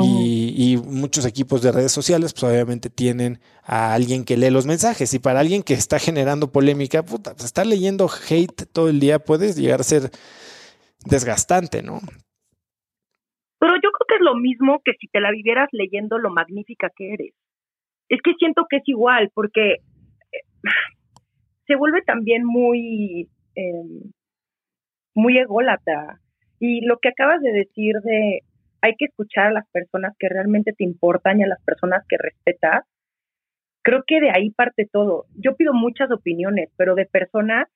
Y, 0.02 0.54
y, 0.56 0.76
muchos 0.76 1.26
equipos 1.26 1.62
de 1.62 1.72
redes 1.72 1.92
sociales, 1.92 2.32
pues 2.32 2.44
obviamente 2.44 2.90
tienen 2.90 3.38
a 3.62 3.94
alguien 3.94 4.24
que 4.24 4.36
lee 4.36 4.50
los 4.50 4.66
mensajes. 4.66 5.12
Y 5.14 5.18
para 5.18 5.40
alguien 5.40 5.62
que 5.62 5.74
está 5.74 5.98
generando 5.98 6.52
polémica, 6.52 7.02
puta, 7.02 7.32
pues 7.32 7.44
estar 7.44 7.66
leyendo 7.66 8.08
hate 8.08 8.66
todo 8.72 8.88
el 8.88 9.00
día 9.00 9.18
puede 9.18 9.52
llegar 9.52 9.80
a 9.80 9.84
ser 9.84 10.10
desgastante, 11.04 11.82
¿no? 11.82 12.00
Pero 13.58 13.74
yo 13.74 13.90
creo 13.90 14.06
que 14.08 14.14
es 14.14 14.20
lo 14.20 14.36
mismo 14.36 14.80
que 14.84 14.92
si 15.00 15.08
te 15.08 15.20
la 15.20 15.30
vivieras 15.30 15.68
leyendo 15.72 16.18
lo 16.18 16.30
magnífica 16.30 16.90
que 16.94 17.14
eres. 17.14 17.34
Es 18.08 18.20
que 18.22 18.34
siento 18.38 18.66
que 18.70 18.76
es 18.76 18.82
igual, 18.86 19.30
porque 19.34 19.72
eh, 19.72 20.44
se 21.66 21.76
vuelve 21.76 22.02
también 22.02 22.44
muy, 22.44 23.28
eh, 23.56 24.10
muy 25.14 25.38
ególata. 25.38 26.20
Y 26.60 26.84
lo 26.86 26.98
que 26.98 27.08
acabas 27.08 27.40
de 27.42 27.52
decir 27.52 27.94
de 28.02 28.40
hay 28.80 28.94
que 28.96 29.06
escuchar 29.06 29.48
a 29.48 29.52
las 29.52 29.68
personas 29.70 30.14
que 30.18 30.28
realmente 30.28 30.72
te 30.72 30.84
importan 30.84 31.40
y 31.40 31.44
a 31.44 31.48
las 31.48 31.62
personas 31.64 32.04
que 32.08 32.16
respetas, 32.18 32.84
creo 33.82 34.02
que 34.06 34.20
de 34.20 34.30
ahí 34.30 34.50
parte 34.50 34.88
todo. 34.90 35.26
Yo 35.34 35.56
pido 35.56 35.72
muchas 35.74 36.10
opiniones, 36.10 36.70
pero 36.76 36.94
de 36.94 37.06
personas 37.06 37.68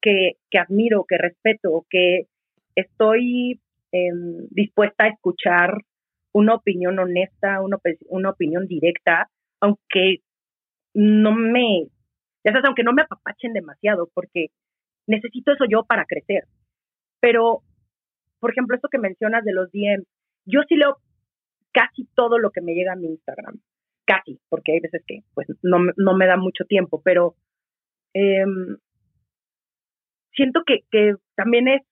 que, 0.00 0.32
que 0.50 0.58
admiro, 0.58 1.04
que 1.08 1.18
respeto, 1.18 1.84
que 1.90 2.26
estoy 2.74 3.60
Em, 3.92 4.46
dispuesta 4.50 5.04
a 5.04 5.08
escuchar 5.08 5.74
una 6.32 6.54
opinión 6.54 6.98
honesta, 6.98 7.60
una, 7.60 7.76
una 8.08 8.30
opinión 8.30 8.66
directa, 8.68 9.28
aunque 9.60 10.18
no 10.94 11.32
me, 11.34 11.88
ya 12.44 12.52
sabes, 12.52 12.64
aunque 12.66 12.84
no 12.84 12.92
me 12.92 13.02
apapachen 13.02 13.52
demasiado, 13.52 14.08
porque 14.14 14.48
necesito 15.08 15.52
eso 15.52 15.64
yo 15.68 15.84
para 15.84 16.04
crecer. 16.04 16.44
Pero, 17.20 17.62
por 18.38 18.52
ejemplo, 18.52 18.76
esto 18.76 18.88
que 18.88 18.98
mencionas 18.98 19.44
de 19.44 19.52
los 19.54 19.72
DMs, 19.72 20.06
yo 20.50 20.60
sí 20.68 20.76
leo 20.76 20.96
casi 21.72 22.06
todo 22.14 22.38
lo 22.38 22.50
que 22.50 22.60
me 22.60 22.74
llega 22.74 22.92
a 22.92 22.96
mi 22.96 23.08
Instagram, 23.08 23.60
casi, 24.04 24.40
porque 24.48 24.72
hay 24.72 24.80
veces 24.80 25.02
que 25.06 25.20
pues 25.34 25.46
no, 25.62 25.78
no 25.96 26.16
me 26.16 26.26
da 26.26 26.36
mucho 26.36 26.64
tiempo, 26.64 27.00
pero 27.02 27.36
em, 28.12 28.76
siento 30.32 30.62
que, 30.66 30.80
que 30.90 31.14
también 31.36 31.68
es 31.68 31.82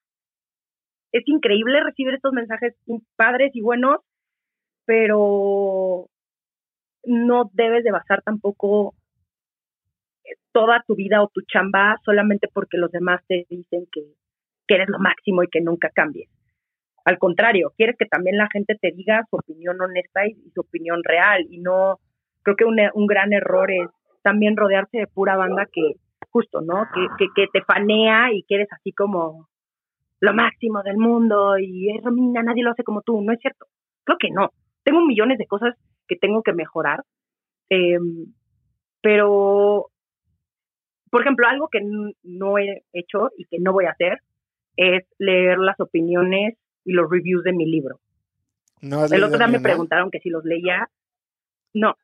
es 1.13 1.23
increíble 1.27 1.83
recibir 1.83 2.15
estos 2.15 2.33
mensajes 2.33 2.75
padres 3.17 3.51
y 3.55 3.63
buenos, 3.63 4.01
pero 4.85 6.07
no 7.05 7.51
debes 7.55 7.85
de 7.85 7.93
basar 7.93 8.23
tampoco 8.23 8.95
toda 10.53 10.83
tu 10.87 10.95
vida 10.95 11.23
o 11.23 11.29
tu 11.29 11.41
chamba 11.43 11.97
solamente 12.05 12.49
porque 12.53 12.77
los 12.77 12.91
demás 12.91 13.23
te 13.27 13.47
dicen 13.49 13.87
que, 13.91 14.03
eres 14.71 14.89
lo 14.91 14.99
máximo 14.99 15.43
y 15.43 15.49
que 15.49 15.63
nunca 15.63 15.89
cambies. 15.89 16.29
Al 17.09 17.17
contrario, 17.17 17.73
quieres 17.75 17.97
que 17.99 18.05
también 18.05 18.37
la 18.37 18.51
gente 18.53 18.77
te 18.79 18.93
diga 18.93 19.25
su 19.31 19.37
opinión 19.37 19.81
honesta 19.81 20.27
y, 20.27 20.35
su 20.55 20.61
opinión 20.61 21.01
real 21.03 21.47
y 21.49 21.59
no, 21.59 22.01
creo 22.43 22.55
que 22.55 22.67
un, 22.67 22.79
un, 22.93 23.07
gran 23.07 23.33
error 23.33 23.71
es 23.71 23.89
también 24.23 24.59
rodearse 24.59 24.99
de 24.99 25.07
pura 25.07 25.35
banda 25.35 25.65
que 25.73 25.95
justo, 26.29 26.61
¿no? 26.61 26.87
Que, 26.93 27.07
que, 27.17 27.29
que 27.35 27.47
te 27.51 27.65
fanea 27.65 28.31
y 28.35 28.43
que 28.43 28.57
eres 28.57 28.69
así 28.73 28.93
como 28.93 29.49
lo 30.21 30.35
máximo 30.35 30.83
del 30.83 30.99
mundo 30.99 31.59
y 31.59 31.97
es 31.97 32.05
Romina, 32.05 32.43
nadie 32.43 32.63
lo 32.63 32.73
hace 32.73 32.85
como 32.85 33.01
tú. 33.01 33.23
No 33.23 33.33
es 33.33 33.41
cierto. 33.41 33.65
Creo 34.05 34.19
que 34.19 34.29
no. 34.31 34.51
Tengo 34.83 35.01
millones 35.01 35.39
de 35.39 35.47
cosas 35.47 35.77
que 36.09 36.17
tengo 36.17 36.43
que 36.43 36.53
mejorar. 36.53 37.05
Em, 37.71 38.35
pero, 39.01 39.87
por 41.11 41.23
ejemplo, 41.23 41.47
algo 41.49 41.69
que 41.69 41.81
no 42.23 42.59
he 42.59 42.83
hecho 42.93 43.31
y 43.39 43.47
que 43.47 43.61
no 43.61 43.73
voy 43.73 43.87
a 43.87 43.93
hacer 43.93 44.19
es 44.77 45.07
leer 45.19 45.57
las 45.57 45.81
opiniones 45.81 46.59
y 46.89 46.93
los 46.93 47.11
reviews 47.11 47.45
de 47.45 47.53
mi 47.53 47.67
libro. 47.67 48.01
No 48.81 49.05
El 49.05 49.23
otro 49.23 49.37
día 49.37 49.47
me 49.47 49.61
preguntaron 49.61 50.11
que 50.11 50.21
si 50.21 50.31
los 50.31 50.45
leía. 50.45 50.89
No. 51.75 51.97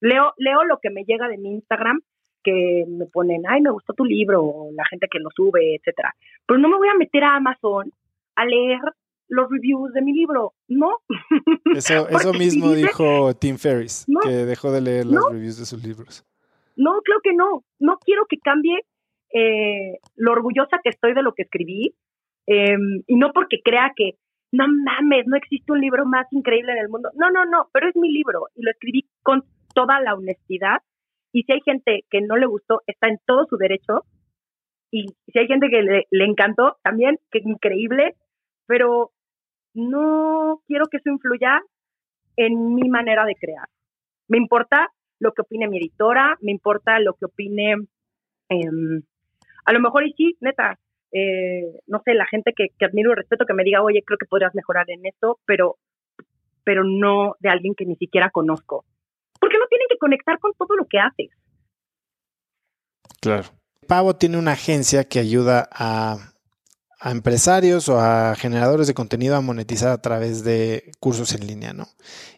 Leo, 0.00 0.32
leo 0.38 0.64
lo 0.64 0.78
que 0.78 0.90
me 0.90 1.04
llega 1.04 1.28
de 1.28 1.38
mi 1.38 1.54
Instagram 1.54 2.00
que 2.42 2.84
me 2.86 3.06
ponen, 3.06 3.42
ay, 3.48 3.60
me 3.60 3.70
gustó 3.70 3.92
tu 3.92 4.04
libro, 4.04 4.42
o 4.42 4.72
la 4.72 4.84
gente 4.86 5.08
que 5.10 5.18
lo 5.18 5.30
sube, 5.34 5.76
etcétera. 5.76 6.14
Pero 6.46 6.58
no 6.58 6.68
me 6.68 6.76
voy 6.76 6.88
a 6.88 6.94
meter 6.94 7.24
a 7.24 7.36
Amazon 7.36 7.92
a 8.34 8.44
leer 8.44 8.80
los 9.28 9.48
reviews 9.50 9.92
de 9.92 10.02
mi 10.02 10.12
libro, 10.12 10.54
¿no? 10.68 10.98
Eso, 11.76 12.08
eso 12.10 12.32
mismo 12.32 12.72
dijo 12.72 13.34
Tim 13.34 13.56
Ferriss, 13.56 14.06
que 14.22 14.30
dejó 14.30 14.70
de 14.70 14.80
leer 14.80 15.06
los 15.06 15.32
reviews 15.32 15.58
de 15.58 15.66
sus 15.66 15.82
libros. 15.84 16.24
No, 16.76 17.00
creo 17.02 17.20
que 17.22 17.34
no. 17.34 17.64
No 17.78 17.98
quiero 17.98 18.26
que 18.26 18.38
cambie 18.38 18.84
eh, 19.32 19.98
lo 20.14 20.32
orgullosa 20.32 20.78
que 20.82 20.90
estoy 20.90 21.14
de 21.14 21.22
lo 21.22 21.34
que 21.34 21.42
escribí, 21.42 21.94
em, 22.46 23.02
y 23.06 23.16
no 23.16 23.32
porque 23.32 23.58
crea 23.64 23.92
que, 23.94 24.12
no 24.52 24.66
mames, 24.68 25.26
no 25.26 25.36
existe 25.36 25.72
un 25.72 25.80
libro 25.80 26.06
más 26.06 26.26
increíble 26.32 26.72
en 26.72 26.78
el 26.78 26.88
mundo. 26.88 27.10
No, 27.14 27.30
no, 27.30 27.44
no, 27.44 27.68
pero 27.72 27.88
es 27.88 27.96
mi 27.96 28.12
libro 28.12 28.48
y 28.54 28.62
lo 28.62 28.70
escribí 28.70 29.08
con 29.22 29.44
toda 29.74 30.00
la 30.00 30.14
honestidad 30.14 30.78
y 31.36 31.42
si 31.42 31.52
hay 31.52 31.60
gente 31.60 32.04
que 32.08 32.22
no 32.22 32.36
le 32.36 32.46
gustó, 32.46 32.80
está 32.86 33.08
en 33.08 33.18
todo 33.26 33.44
su 33.44 33.58
derecho. 33.58 34.06
Y 34.90 35.08
si 35.26 35.38
hay 35.38 35.46
gente 35.46 35.68
que 35.68 35.82
le, 35.82 36.24
encantó, 36.24 36.78
también, 36.82 37.18
que 37.30 37.40
increíble, 37.44 38.14
pero 38.66 39.10
no 39.74 40.62
quiero 40.66 40.86
que 40.86 40.96
eso 40.96 41.10
influya 41.10 41.60
en 42.36 42.74
mi 42.74 42.88
manera 42.88 43.26
de 43.26 43.34
crear. 43.34 43.68
Me 44.28 44.38
importa 44.38 44.88
lo 45.18 45.32
que 45.32 45.42
opine 45.42 45.68
mi 45.68 45.76
editora, 45.76 46.38
me 46.40 46.52
importa 46.52 47.00
lo 47.00 47.12
que 47.12 47.26
opine, 47.26 47.74
em, 48.48 49.02
a 49.66 49.72
lo 49.74 49.80
mejor 49.80 50.06
y 50.06 50.14
sí, 50.14 50.36
neta, 50.40 50.78
eh, 51.12 51.80
no 51.86 52.00
sé, 52.04 52.14
la 52.14 52.26
gente 52.26 52.52
que, 52.56 52.68
que, 52.78 52.84
admiro 52.84 53.12
y 53.12 53.14
respeto 53.14 53.46
que 53.46 53.54
me 53.54 53.64
diga, 53.64 53.82
oye, 53.82 54.02
creo 54.04 54.18
que 54.18 54.26
podrías 54.26 54.54
mejorar 54.54 54.90
en 54.90 55.06
esto, 55.06 55.38
pero, 55.46 55.76
pero 56.64 56.84
no 56.84 57.36
de 57.40 57.48
alguien 57.48 57.74
que 57.74 57.86
ni 57.86 57.96
siquiera 57.96 58.30
conozco 58.30 58.84
porque 59.40 59.58
no 59.58 59.66
tienen 59.66 59.86
que 59.88 59.98
conectar 59.98 60.38
con 60.38 60.52
todo 60.54 60.76
lo 60.76 60.86
que 60.86 60.98
haces. 60.98 61.30
Claro. 63.20 63.44
Pavo 63.86 64.16
tiene 64.16 64.38
una 64.38 64.52
agencia 64.52 65.04
que 65.04 65.18
ayuda 65.18 65.68
a, 65.70 66.32
empresarios 67.04 67.88
o 67.88 68.00
a 68.00 68.34
generadores 68.36 68.86
de 68.86 68.94
contenido 68.94 69.36
a 69.36 69.40
monetizar 69.40 69.90
a 69.90 70.00
través 70.00 70.44
de 70.44 70.92
cursos 70.98 71.32
en 71.32 71.46
línea, 71.46 71.72
¿no? 71.72 71.88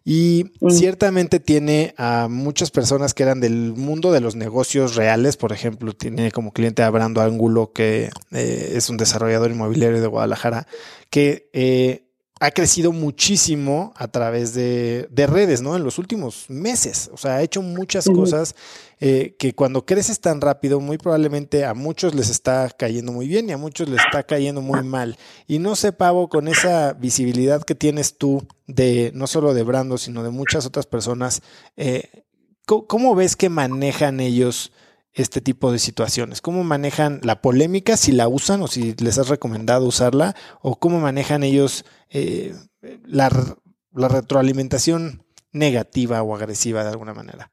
Y 0.04 0.52
mm. 0.60 0.70
ciertamente 0.70 1.38
tiene 1.38 1.94
a 1.96 2.28
muchas 2.28 2.70
personas 2.70 3.14
que 3.14 3.22
eran 3.22 3.40
del 3.40 3.74
mundo 3.74 4.10
de 4.10 4.20
los 4.20 4.34
negocios 4.34 4.96
reales, 4.96 5.36
por 5.36 5.52
ejemplo, 5.52 5.92
tiene 5.94 6.32
como 6.32 6.52
cliente 6.52 6.82
a 6.82 6.90
Brando 6.90 7.20
Ángulo, 7.20 7.72
que 7.72 8.10
eh, 8.32 8.72
es 8.74 8.90
un 8.90 8.96
desarrollador 8.96 9.50
inmobiliario 9.50 10.00
de 10.00 10.06
Guadalajara, 10.06 10.66
que 11.10 11.50
eh, 11.52 12.07
ha 12.40 12.50
crecido 12.50 12.92
muchísimo 12.92 13.92
a 13.96 14.08
través 14.08 14.54
de, 14.54 15.08
redes, 15.10 15.60
¿no? 15.60 15.76
En 15.76 15.84
los 15.84 15.98
últimos 15.98 16.48
meses. 16.48 17.10
O 17.12 17.16
sea, 17.16 17.36
ha 17.36 17.42
hecho 17.42 17.62
muchas 17.62 18.06
cosas 18.06 18.54
eh, 19.00 19.34
que 19.38 19.54
cuando 19.54 19.84
creces 19.84 20.20
tan 20.20 20.40
rápido, 20.40 20.80
muy 20.80 20.98
probablemente 20.98 21.64
a 21.64 21.74
muchos 21.74 22.14
les 22.14 22.30
está 22.30 22.70
cayendo 22.70 23.12
muy 23.12 23.26
bien 23.26 23.48
y 23.48 23.52
a 23.52 23.56
muchos 23.56 23.88
les 23.88 24.00
está 24.00 24.22
cayendo 24.22 24.60
muy 24.60 24.82
mal. 24.82 25.18
Y 25.46 25.58
no 25.58 25.74
sé, 25.76 25.92
Pavo, 25.92 26.28
con 26.28 26.48
esa 26.48 26.92
visibilidad 26.92 27.62
que 27.62 27.74
tienes 27.74 28.16
tú 28.16 28.46
de 28.66 29.10
no 29.14 29.26
solo 29.26 29.54
de 29.54 29.62
Brando, 29.64 29.98
sino 29.98 30.22
de 30.22 30.30
muchas 30.30 30.64
otras 30.64 30.86
personas, 30.86 31.42
eh, 31.76 32.24
¿cómo 32.64 33.14
ves 33.14 33.36
que 33.36 33.48
manejan 33.48 34.20
ellos? 34.20 34.72
Este 35.18 35.40
tipo 35.40 35.72
de 35.72 35.78
situaciones? 35.78 36.40
¿Cómo 36.40 36.64
manejan 36.64 37.20
la 37.22 37.42
polémica, 37.42 37.96
si 37.96 38.12
la 38.12 38.28
usan 38.28 38.62
o 38.62 38.68
si 38.68 38.94
les 39.02 39.18
has 39.18 39.28
recomendado 39.28 39.86
usarla? 39.86 40.34
¿O 40.62 40.76
cómo 40.76 41.00
manejan 41.00 41.42
ellos 41.42 41.84
eh, 42.10 42.54
la, 43.04 43.28
la 43.92 44.08
retroalimentación 44.08 45.24
negativa 45.52 46.22
o 46.22 46.34
agresiva 46.34 46.84
de 46.84 46.90
alguna 46.90 47.14
manera? 47.14 47.50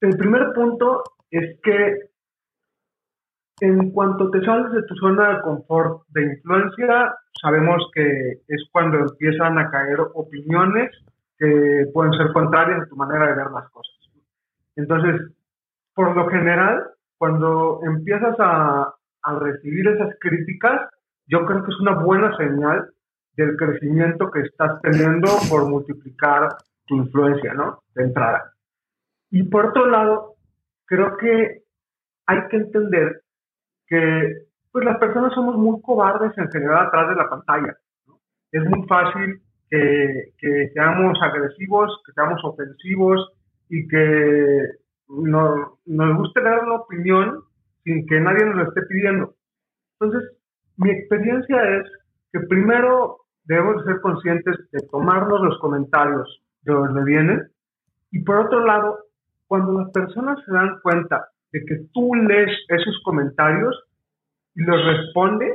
El 0.00 0.16
primer 0.16 0.52
punto 0.54 1.02
es 1.30 1.58
que 1.62 2.10
en 3.60 3.90
cuanto 3.90 4.30
te 4.30 4.42
sales 4.42 4.72
de 4.72 4.82
tu 4.84 4.94
zona 4.94 5.34
de 5.34 5.42
confort 5.42 6.02
de 6.08 6.22
influencia, 6.22 7.14
sabemos 7.42 7.90
que 7.92 8.40
es 8.48 8.64
cuando 8.72 8.98
empiezan 8.98 9.58
a 9.58 9.70
caer 9.70 10.00
opiniones 10.14 10.90
que 11.36 11.86
pueden 11.92 12.12
ser 12.12 12.32
contrarias 12.32 12.82
a 12.82 12.86
tu 12.86 12.96
manera 12.96 13.26
de 13.26 13.34
ver 13.34 13.50
las 13.50 13.68
cosas. 13.70 13.94
Entonces, 14.76 15.20
por 15.94 16.16
lo 16.16 16.28
general, 16.28 16.86
cuando 17.20 17.80
empiezas 17.82 18.34
a, 18.38 18.94
al 19.24 19.40
recibir 19.40 19.86
esas 19.88 20.16
críticas, 20.20 20.88
yo 21.26 21.44
creo 21.44 21.62
que 21.62 21.70
es 21.70 21.78
una 21.80 22.02
buena 22.02 22.34
señal 22.38 22.88
del 23.36 23.58
crecimiento 23.58 24.30
que 24.30 24.40
estás 24.40 24.80
teniendo 24.80 25.28
por 25.50 25.68
multiplicar 25.68 26.48
tu 26.86 26.96
influencia, 26.96 27.52
¿no? 27.52 27.82
De 27.94 28.04
entrada. 28.04 28.54
Y 29.30 29.42
por 29.42 29.66
otro 29.66 29.84
lado, 29.88 30.36
creo 30.86 31.18
que 31.18 31.64
hay 32.24 32.48
que 32.48 32.56
entender 32.56 33.20
que 33.86 34.46
pues 34.72 34.86
las 34.86 34.96
personas 34.96 35.34
somos 35.34 35.56
muy 35.58 35.78
cobardes 35.82 36.32
en 36.38 36.50
general 36.50 36.86
atrás 36.86 37.10
de 37.10 37.16
la 37.16 37.28
pantalla. 37.28 37.76
Es 38.50 38.64
muy 38.64 38.86
fácil 38.86 39.42
que, 39.68 40.32
que, 40.38 40.70
seamos 40.72 41.18
agresivos, 41.20 42.00
que 42.06 42.12
seamos 42.12 42.40
ofensivos 42.44 43.30
y 43.68 43.86
que 43.86 44.70
nos, 45.10 45.78
nos 45.86 46.16
guste 46.16 46.42
dar 46.42 46.64
una 46.64 46.76
opinión 46.76 47.44
sin 47.84 48.06
que 48.06 48.20
nadie 48.20 48.44
nos 48.46 48.56
lo 48.56 48.62
esté 48.64 48.82
pidiendo. 48.82 49.34
Entonces, 49.98 50.30
mi 50.76 50.90
experiencia 50.90 51.76
es 51.78 51.86
que 52.32 52.40
primero 52.40 53.18
debemos 53.44 53.84
ser 53.84 54.00
conscientes 54.00 54.56
de 54.72 54.80
tomarnos 54.90 55.40
los 55.42 55.58
comentarios 55.58 56.42
de 56.62 56.72
donde 56.72 57.04
vienen 57.04 57.50
y 58.12 58.20
por 58.20 58.46
otro 58.46 58.64
lado, 58.64 58.98
cuando 59.46 59.80
las 59.80 59.90
personas 59.90 60.38
se 60.44 60.52
dan 60.52 60.80
cuenta 60.82 61.28
de 61.52 61.64
que 61.64 61.86
tú 61.92 62.14
lees 62.14 62.50
esos 62.68 63.00
comentarios 63.04 63.76
y 64.54 64.62
los 64.62 64.84
respondes, 64.84 65.54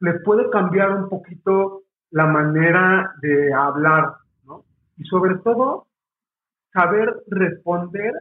les 0.00 0.22
puede 0.24 0.48
cambiar 0.50 0.92
un 0.92 1.08
poquito 1.08 1.82
la 2.10 2.26
manera 2.26 3.12
de 3.20 3.52
hablar, 3.52 4.14
¿no? 4.44 4.64
Y 4.96 5.04
sobre 5.04 5.36
todo, 5.38 5.86
saber 6.72 7.22
responder 7.28 8.12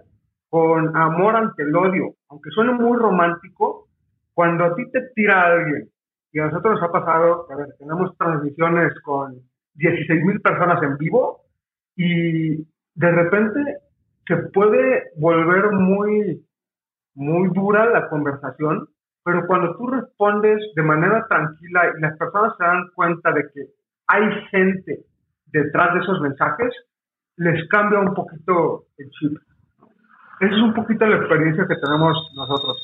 con 0.50 0.96
amor 0.96 1.36
ante 1.36 1.64
el 1.64 1.76
odio. 1.76 2.16
Aunque 2.30 2.50
suene 2.52 2.74
muy 2.74 2.98
romántico, 2.98 3.88
cuando 4.34 4.66
a 4.66 4.76
ti 4.76 4.90
te 4.92 5.02
tira 5.16 5.46
alguien, 5.46 5.90
y 6.32 6.40
a 6.40 6.46
nosotros 6.46 6.76
nos 6.76 6.84
ha 6.84 6.92
pasado, 6.92 7.48
a 7.52 7.56
ver, 7.56 7.68
tenemos 7.80 8.16
transmisiones 8.18 8.94
con 9.04 9.36
16 9.76 10.24
mil 10.24 10.42
personas 10.42 10.82
en 10.84 10.98
vivo, 10.98 11.42
y 11.96 12.58
de 12.58 13.12
repente 13.12 13.78
se 14.28 14.36
puede 14.54 15.12
volver 15.18 15.72
muy, 15.72 16.46
muy 17.16 17.50
dura 17.54 17.90
la 17.90 18.10
conversación, 18.10 18.88
pero 19.24 19.46
cuando 19.48 19.76
tú 19.78 19.88
respondes 19.88 20.62
de 20.76 20.84
manera 20.84 21.26
tranquila 21.28 21.94
y 21.98 22.02
las 22.02 22.18
personas 22.18 22.54
se 22.58 22.64
dan 22.64 22.84
cuenta 22.94 23.32
de 23.32 23.44
que 23.54 23.66
hay 24.08 24.24
gente 24.52 25.06
detrás 25.48 25.94
de 25.94 26.00
esos 26.00 26.22
mensajes, 26.22 26.74
les 27.38 27.68
cambia 27.70 28.00
un 28.00 28.14
poquito 28.14 28.86
el 28.98 29.10
chip. 29.12 29.38
Esa 30.40 30.56
es 30.56 30.62
un 30.62 30.74
poquito 30.74 31.06
la 31.06 31.18
experiencia 31.18 31.66
que 31.68 31.76
tenemos 31.76 32.16
nosotros. 32.36 32.78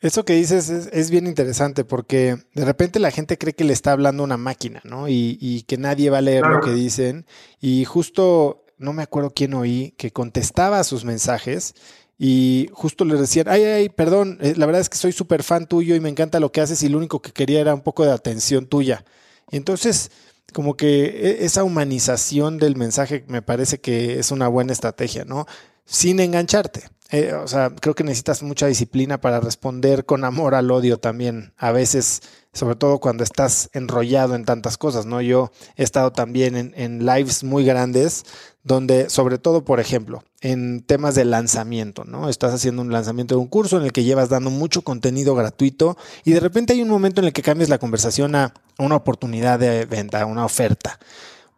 Eso 0.00 0.24
que 0.24 0.34
dices 0.34 0.68
es, 0.68 1.10
bien 1.10 1.26
interesante 1.26 1.84
porque 1.84 2.36
de 2.54 2.64
repente 2.64 2.98
la 2.98 3.10
gente 3.10 3.38
cree 3.38 3.54
que 3.54 3.64
le 3.64 3.72
está 3.72 3.92
hablando 3.92 4.24
una 4.24 4.36
máquina, 4.36 4.80
¿no? 4.84 5.08
Y, 5.08 5.64
que 5.68 5.78
nadie 5.78 6.10
va 6.10 6.18
a 6.18 6.22
leer 6.22 6.44
lo 6.44 6.60
que 6.60 6.72
dicen. 6.72 7.26
Y 7.60 7.84
justo, 7.84 8.64
no 8.78 8.92
me 8.92 9.02
acuerdo 9.02 9.30
quién 9.34 9.54
oí, 9.54 9.94
que 9.96 10.10
contestaba 10.10 10.80
a 10.80 10.84
sus 10.84 11.04
mensajes 11.04 11.74
y 12.18 12.68
justo 12.72 13.04
le 13.04 13.14
decían, 13.16 13.46
ay, 13.48 13.64
ay, 13.64 13.88
perdón, 13.88 14.38
eh, 14.40 14.54
la 14.56 14.66
verdad 14.66 14.80
es 14.80 14.88
que 14.88 14.96
soy 14.96 15.12
súper 15.12 15.42
fan 15.42 15.66
tuyo 15.66 15.94
y 15.94 16.00
me 16.00 16.08
encanta 16.08 16.40
lo 16.40 16.50
que 16.50 16.60
haces 16.60 16.82
y 16.82 16.88
lo 16.88 16.98
único 16.98 17.20
que 17.20 17.32
quería 17.32 17.60
era 17.60 17.74
un 17.74 17.82
poco 17.82 18.04
de 18.04 18.12
atención 18.12 18.66
tuya. 18.66 19.04
entonces, 19.50 20.10
como 20.52 20.76
que 20.76 21.04
e, 21.06 21.44
esa 21.44 21.64
humanización 21.64 22.58
del 22.58 22.76
mensaje 22.76 23.24
me 23.28 23.42
parece 23.42 23.78
que 23.80 24.18
es 24.18 24.30
una 24.30 24.48
buena 24.48 24.72
estrategia, 24.72 25.24
¿no? 25.24 25.46
Sin 25.86 26.20
engancharte. 26.20 26.90
Eh, 27.10 27.32
o 27.34 27.46
sea, 27.46 27.70
creo 27.70 27.94
que 27.94 28.02
necesitas 28.02 28.42
mucha 28.42 28.66
disciplina 28.66 29.20
para 29.20 29.38
responder 29.38 30.04
con 30.04 30.24
amor 30.24 30.56
al 30.56 30.70
odio 30.72 30.98
también. 30.98 31.52
A 31.56 31.70
veces, 31.70 32.20
sobre 32.52 32.74
todo 32.74 32.98
cuando 32.98 33.22
estás 33.22 33.70
enrollado 33.72 34.34
en 34.34 34.44
tantas 34.44 34.76
cosas, 34.76 35.06
¿no? 35.06 35.20
Yo 35.20 35.52
he 35.76 35.84
estado 35.84 36.10
también 36.10 36.56
en, 36.56 36.74
en 36.76 37.06
lives 37.06 37.44
muy 37.44 37.64
grandes 37.64 38.24
donde, 38.64 39.08
sobre 39.08 39.38
todo, 39.38 39.64
por 39.64 39.78
ejemplo, 39.78 40.24
en 40.40 40.82
temas 40.82 41.14
de 41.14 41.24
lanzamiento, 41.24 42.04
¿no? 42.04 42.28
Estás 42.28 42.52
haciendo 42.52 42.82
un 42.82 42.90
lanzamiento 42.90 43.36
de 43.36 43.40
un 43.40 43.46
curso 43.46 43.76
en 43.76 43.84
el 43.84 43.92
que 43.92 44.02
llevas 44.02 44.28
dando 44.28 44.50
mucho 44.50 44.82
contenido 44.82 45.36
gratuito 45.36 45.96
y 46.24 46.32
de 46.32 46.40
repente 46.40 46.72
hay 46.72 46.82
un 46.82 46.88
momento 46.88 47.20
en 47.20 47.28
el 47.28 47.32
que 47.32 47.42
cambias 47.42 47.68
la 47.68 47.78
conversación 47.78 48.34
a 48.34 48.52
una 48.78 48.96
oportunidad 48.96 49.60
de 49.60 49.84
venta, 49.84 50.22
a 50.22 50.26
una 50.26 50.44
oferta. 50.44 50.98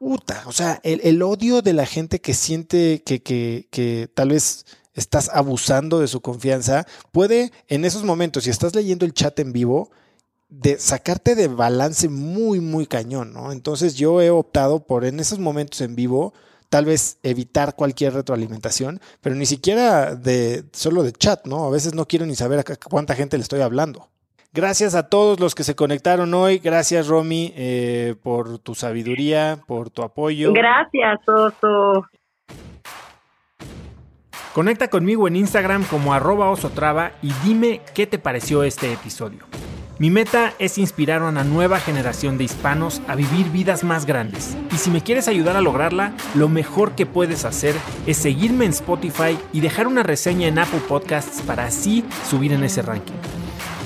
Uta, 0.01 0.45
o 0.47 0.53
sea, 0.53 0.81
el, 0.85 1.01
el, 1.03 1.23
odio 1.23 1.61
de 1.61 1.73
la 1.73 1.85
gente 1.85 2.21
que 2.21 2.33
siente 2.33 3.03
que, 3.05 3.21
que, 3.21 3.67
que 3.71 4.09
tal 4.15 4.29
vez 4.31 4.65
estás 4.95 5.29
abusando 5.33 5.99
de 5.99 6.09
su 6.09 6.21
confianza, 6.21 6.87
puede 7.11 7.53
en 7.67 7.85
esos 7.85 8.05
momentos, 8.05 8.45
si 8.45 8.51
estás 8.51 8.75
leyendo 8.75 9.05
el 9.05 9.13
chat 9.13 9.39
en 9.41 9.53
vivo, 9.53 9.91
de 10.49 10.79
sacarte 10.79 11.35
de 11.35 11.49
balance 11.49 12.09
muy, 12.09 12.61
muy 12.61 12.87
cañón, 12.87 13.33
¿no? 13.33 13.53
Entonces 13.53 13.95
yo 13.97 14.21
he 14.23 14.31
optado 14.31 14.87
por 14.87 15.05
en 15.05 15.21
esos 15.21 15.39
momentos 15.39 15.81
en 15.81 15.95
vivo, 15.95 16.33
tal 16.69 16.85
vez 16.85 17.19
evitar 17.23 17.75
cualquier 17.75 18.15
retroalimentación, 18.15 19.01
pero 19.21 19.37
ni 19.37 19.47
siquiera 19.47 20.15
de 20.15 20.65
solo 20.73 21.03
de 21.03 21.13
chat, 21.13 21.47
¿no? 21.47 21.65
A 21.65 21.71
veces 21.71 21.95
no 21.95 22.07
quiero 22.07 22.25
ni 22.25 22.35
saber 22.35 22.61
a 22.61 22.65
cuánta 22.65 23.15
gente 23.15 23.37
le 23.37 23.43
estoy 23.43 23.61
hablando. 23.61 24.09
Gracias 24.59 24.97
a 24.97 25.05
todos 25.05 25.39
los 25.39 25.55
que 25.55 25.63
se 25.63 25.77
conectaron 25.77 26.35
hoy. 26.35 26.59
Gracias, 26.59 27.07
Romy, 27.07 27.53
eh, 27.57 28.17
por 28.25 28.59
tu 28.59 28.75
sabiduría, 28.75 29.61
por 29.69 29.89
tu 29.89 30.03
apoyo. 30.03 30.53
Gracias, 30.53 31.21
Oso. 31.29 32.09
Conecta 34.53 34.89
conmigo 34.89 35.29
en 35.29 35.37
Instagram 35.37 35.85
como 35.85 36.13
arroba 36.13 36.51
osotrava 36.51 37.13
y 37.23 37.33
dime 37.45 37.83
qué 37.95 38.09
te 38.09 38.19
pareció 38.19 38.65
este 38.65 38.93
episodio. 38.93 39.45
Mi 40.01 40.11
meta 40.11 40.53
es 40.59 40.77
inspirar 40.77 41.23
a 41.23 41.29
una 41.29 41.45
nueva 41.45 41.79
generación 41.79 42.37
de 42.37 42.43
hispanos 42.43 43.01
a 43.07 43.15
vivir 43.15 43.51
vidas 43.51 43.85
más 43.85 44.07
grandes. 44.07 44.59
Y 44.73 44.79
si 44.79 44.91
me 44.91 45.03
quieres 45.03 45.29
ayudar 45.29 45.55
a 45.55 45.61
lograrla, 45.61 46.15
lo 46.35 46.49
mejor 46.49 46.97
que 46.97 47.07
puedes 47.07 47.45
hacer 47.45 47.77
es 48.09 48.17
seguirme 48.17 48.65
en 48.65 48.73
Spotify 48.73 49.39
y 49.53 49.61
dejar 49.61 49.87
una 49.87 50.03
reseña 50.03 50.49
en 50.49 50.59
Apple 50.59 50.83
Podcasts 50.89 51.43
para 51.43 51.67
así 51.67 52.05
subir 52.29 52.53
en 52.53 52.65
ese 52.65 52.83
ranking. 52.83 53.38